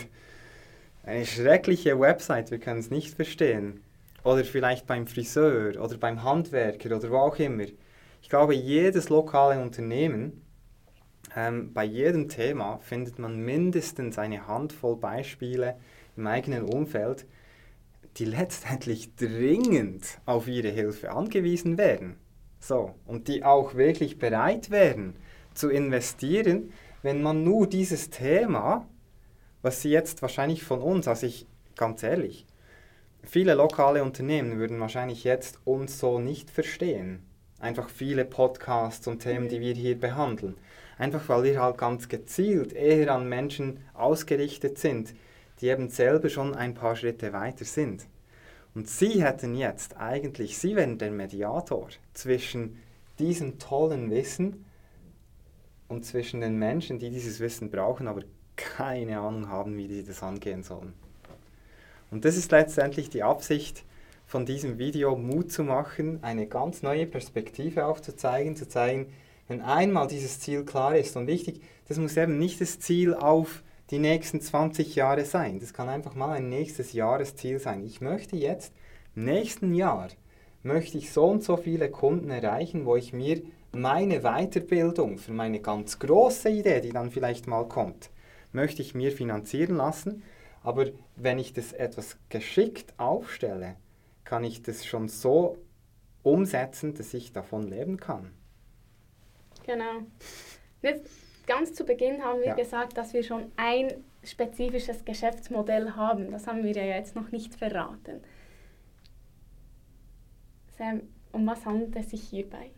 eine 1.04 1.24
schreckliche 1.24 1.98
Website, 2.00 2.50
wir 2.50 2.58
können 2.58 2.80
es 2.80 2.90
nicht 2.90 3.14
verstehen. 3.14 3.84
Oder 4.24 4.44
vielleicht 4.44 4.88
beim 4.88 5.06
Friseur 5.06 5.80
oder 5.80 5.96
beim 5.96 6.24
Handwerker 6.24 6.96
oder 6.96 7.10
wo 7.12 7.18
auch 7.18 7.38
immer. 7.38 7.66
Ich 8.20 8.28
glaube, 8.28 8.54
jedes 8.54 9.08
lokale 9.08 9.60
Unternehmen, 9.60 10.42
ähm, 11.36 11.72
bei 11.72 11.84
jedem 11.84 12.28
Thema 12.28 12.78
findet 12.78 13.18
man 13.18 13.38
mindestens 13.38 14.18
eine 14.18 14.46
Handvoll 14.46 14.96
Beispiele 14.96 15.76
im 16.16 16.26
eigenen 16.26 16.64
Umfeld, 16.64 17.26
die 18.16 18.24
letztendlich 18.24 19.14
dringend 19.14 20.18
auf 20.26 20.48
ihre 20.48 20.68
Hilfe 20.68 21.12
angewiesen 21.12 21.78
werden. 21.78 22.16
So, 22.60 22.94
und 23.06 23.28
die 23.28 23.44
auch 23.44 23.74
wirklich 23.74 24.18
bereit 24.18 24.70
wären 24.70 25.14
zu 25.54 25.70
investieren, 25.70 26.72
wenn 27.02 27.22
man 27.22 27.44
nur 27.44 27.68
dieses 27.68 28.10
Thema, 28.10 28.88
was 29.62 29.82
sie 29.82 29.90
jetzt 29.90 30.22
wahrscheinlich 30.22 30.64
von 30.64 30.80
uns, 30.80 31.06
also 31.06 31.26
ich 31.26 31.46
ganz 31.76 32.02
ehrlich, 32.02 32.46
viele 33.22 33.54
lokale 33.54 34.02
Unternehmen 34.02 34.58
würden 34.58 34.80
wahrscheinlich 34.80 35.24
jetzt 35.24 35.60
uns 35.64 35.98
so 35.98 36.18
nicht 36.18 36.50
verstehen. 36.50 37.22
Einfach 37.60 37.88
viele 37.88 38.24
Podcasts 38.24 39.06
und 39.06 39.20
Themen, 39.20 39.48
die 39.48 39.60
wir 39.60 39.74
hier 39.74 39.98
behandeln. 39.98 40.56
Einfach 40.96 41.28
weil 41.28 41.44
wir 41.44 41.62
halt 41.62 41.78
ganz 41.78 42.08
gezielt 42.08 42.72
eher 42.72 43.12
an 43.12 43.28
Menschen 43.28 43.80
ausgerichtet 43.94 44.78
sind, 44.78 45.14
die 45.60 45.68
eben 45.68 45.88
selber 45.88 46.28
schon 46.28 46.54
ein 46.54 46.74
paar 46.74 46.96
Schritte 46.96 47.32
weiter 47.32 47.64
sind. 47.64 48.06
Und 48.74 48.88
Sie 48.88 49.24
hätten 49.24 49.54
jetzt 49.54 49.96
eigentlich, 49.96 50.58
Sie 50.58 50.76
wären 50.76 50.98
der 50.98 51.10
Mediator 51.10 51.88
zwischen 52.14 52.78
diesem 53.18 53.58
tollen 53.58 54.10
Wissen 54.10 54.64
und 55.88 56.04
zwischen 56.04 56.40
den 56.40 56.58
Menschen, 56.58 56.98
die 56.98 57.10
dieses 57.10 57.40
Wissen 57.40 57.70
brauchen, 57.70 58.06
aber 58.06 58.22
keine 58.56 59.20
Ahnung 59.20 59.48
haben, 59.48 59.76
wie 59.76 59.88
sie 59.88 60.04
das 60.04 60.22
angehen 60.22 60.62
sollen. 60.62 60.92
Und 62.10 62.24
das 62.24 62.36
ist 62.36 62.50
letztendlich 62.50 63.10
die 63.10 63.22
Absicht 63.22 63.84
von 64.28 64.44
diesem 64.44 64.78
Video, 64.78 65.16
Mut 65.16 65.50
zu 65.50 65.64
machen, 65.64 66.18
eine 66.20 66.46
ganz 66.46 66.82
neue 66.82 67.06
Perspektive 67.06 67.86
aufzuzeigen, 67.86 68.56
zu 68.56 68.68
zeigen, 68.68 69.06
wenn 69.48 69.62
einmal 69.62 70.06
dieses 70.06 70.38
Ziel 70.38 70.66
klar 70.66 70.94
ist 70.94 71.16
und 71.16 71.26
wichtig, 71.26 71.62
das 71.88 71.96
muss 71.96 72.14
eben 72.18 72.38
nicht 72.38 72.60
das 72.60 72.78
Ziel 72.78 73.14
auf 73.14 73.62
die 73.90 73.98
nächsten 73.98 74.42
20 74.42 74.94
Jahre 74.94 75.24
sein. 75.24 75.60
Das 75.60 75.72
kann 75.72 75.88
einfach 75.88 76.14
mal 76.14 76.36
ein 76.36 76.50
nächstes 76.50 76.92
Jahresziel 76.92 77.58
sein. 77.58 77.82
Ich 77.82 78.02
möchte 78.02 78.36
jetzt, 78.36 78.74
im 79.16 79.24
nächsten 79.24 79.74
Jahr, 79.74 80.08
möchte 80.62 80.98
ich 80.98 81.10
so 81.10 81.24
und 81.24 81.42
so 81.42 81.56
viele 81.56 81.90
Kunden 81.90 82.28
erreichen, 82.28 82.84
wo 82.84 82.96
ich 82.96 83.14
mir 83.14 83.40
meine 83.72 84.20
Weiterbildung 84.20 85.16
für 85.16 85.32
meine 85.32 85.60
ganz 85.60 85.98
große 85.98 86.50
Idee, 86.50 86.82
die 86.82 86.92
dann 86.92 87.10
vielleicht 87.10 87.46
mal 87.46 87.66
kommt, 87.66 88.10
möchte 88.52 88.82
ich 88.82 88.94
mir 88.94 89.10
finanzieren 89.10 89.76
lassen. 89.76 90.22
Aber 90.62 90.84
wenn 91.16 91.38
ich 91.38 91.54
das 91.54 91.72
etwas 91.72 92.18
geschickt 92.28 92.92
aufstelle, 92.98 93.76
kann 94.28 94.44
ich 94.44 94.62
das 94.62 94.84
schon 94.84 95.08
so 95.08 95.56
umsetzen, 96.22 96.92
dass 96.92 97.14
ich 97.14 97.32
davon 97.32 97.62
leben 97.62 97.96
kann. 97.96 98.30
Genau. 99.64 100.02
Jetzt 100.82 101.08
ganz 101.46 101.72
zu 101.72 101.86
Beginn 101.86 102.22
haben 102.22 102.40
wir 102.40 102.48
ja. 102.48 102.54
gesagt, 102.54 102.98
dass 102.98 103.14
wir 103.14 103.22
schon 103.22 103.50
ein 103.56 103.90
spezifisches 104.22 105.06
Geschäftsmodell 105.06 105.92
haben. 105.92 106.30
Das 106.30 106.46
haben 106.46 106.62
wir 106.62 106.72
ja 106.72 106.84
jetzt 106.84 107.16
noch 107.16 107.30
nicht 107.30 107.54
verraten. 107.54 108.20
Sam, 110.76 111.04
um 111.32 111.46
was 111.46 111.64
handelt 111.64 111.96
es 111.96 112.10
sich 112.10 112.28
hierbei? 112.28 112.70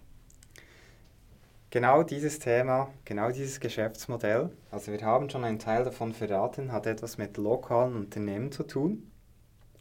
Genau 1.71 2.05
dieses 2.05 2.39
Thema, 2.39 2.93
genau 3.05 3.33
dieses 3.33 3.59
Geschäftsmodell, 3.59 4.51
also 4.71 4.93
wir 4.93 5.03
haben 5.03 5.29
schon 5.29 5.43
einen 5.43 5.59
Teil 5.59 5.83
davon 5.83 6.13
verraten, 6.13 6.71
hat 6.71 6.87
etwas 6.87 7.19
mit 7.19 7.37
lokalen 7.39 7.97
Unternehmen 7.97 8.53
zu 8.53 8.63
tun, 8.63 9.11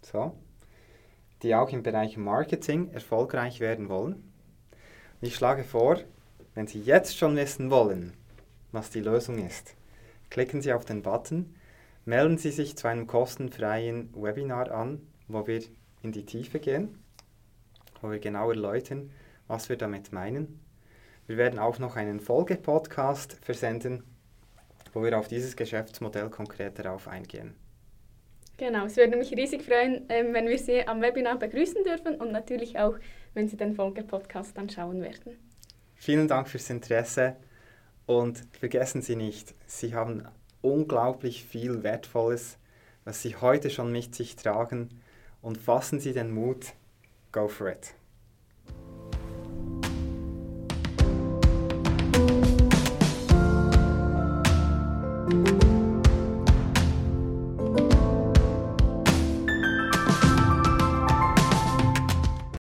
so, 0.01 0.35
die 1.43 1.55
auch 1.55 1.69
im 1.69 1.83
Bereich 1.83 2.17
Marketing 2.17 2.91
erfolgreich 2.91 3.59
werden 3.59 3.89
wollen. 3.89 4.31
Ich 5.21 5.35
schlage 5.35 5.63
vor, 5.63 5.97
wenn 6.55 6.67
Sie 6.67 6.81
jetzt 6.81 7.17
schon 7.17 7.35
wissen 7.35 7.71
wollen, 7.71 8.13
was 8.71 8.89
die 8.89 9.01
Lösung 9.01 9.37
ist. 9.45 9.75
Klicken 10.29 10.61
Sie 10.61 10.73
auf 10.73 10.85
den 10.85 11.01
Button, 11.01 11.55
melden 12.05 12.37
Sie 12.37 12.51
sich 12.51 12.77
zu 12.77 12.87
einem 12.87 13.07
kostenfreien 13.07 14.13
Webinar 14.13 14.71
an, 14.71 15.01
wo 15.27 15.47
wir 15.47 15.61
in 16.01 16.11
die 16.11 16.25
Tiefe 16.25 16.59
gehen, 16.59 16.97
wo 18.01 18.11
wir 18.11 18.19
genau 18.19 18.49
erläutern, 18.49 19.11
was 19.47 19.69
wir 19.69 19.77
damit 19.77 20.11
meinen. 20.11 20.59
Wir 21.27 21.37
werden 21.37 21.59
auch 21.59 21.79
noch 21.79 21.95
einen 21.95 22.19
Folgepodcast 22.19 23.37
versenden, 23.41 24.03
wo 24.93 25.03
wir 25.03 25.17
auf 25.17 25.27
dieses 25.27 25.55
Geschäftsmodell 25.55 26.29
konkret 26.29 26.79
darauf 26.79 27.07
eingehen. 27.07 27.55
Genau, 28.59 28.87
es 28.87 28.97
würde 28.97 29.15
mich 29.15 29.31
riesig 29.31 29.63
freuen, 29.63 30.05
ähm, 30.09 30.33
wenn 30.33 30.49
wir 30.49 30.59
Sie 30.59 30.85
am 30.85 31.01
Webinar 31.01 31.39
begrüßen 31.39 31.81
dürfen 31.85 32.15
und 32.15 32.33
natürlich 32.33 32.77
auch, 32.77 32.95
wenn 33.33 33.47
Sie 33.47 33.55
den 33.55 33.73
Folgepodcast 33.73 34.57
dann 34.57 34.69
schauen 34.69 35.01
werden. 35.01 35.37
Vielen 35.95 36.27
Dank 36.27 36.49
fürs 36.49 36.69
Interesse. 36.69 37.37
Und 38.05 38.43
vergessen 38.51 39.01
Sie 39.01 39.15
nicht, 39.15 39.55
Sie 39.65 39.95
haben 39.95 40.27
unglaublich 40.61 41.45
viel 41.45 41.83
Wertvolles, 41.83 42.57
was 43.05 43.21
Sie 43.21 43.37
heute 43.37 43.69
schon 43.69 43.93
mit 43.93 44.13
sich 44.13 44.35
tragen. 44.35 44.89
Und 45.41 45.57
fassen 45.57 46.01
Sie 46.01 46.11
den 46.11 46.29
Mut, 46.29 46.73
go 47.31 47.47
for 47.47 47.69
it. 47.69 47.93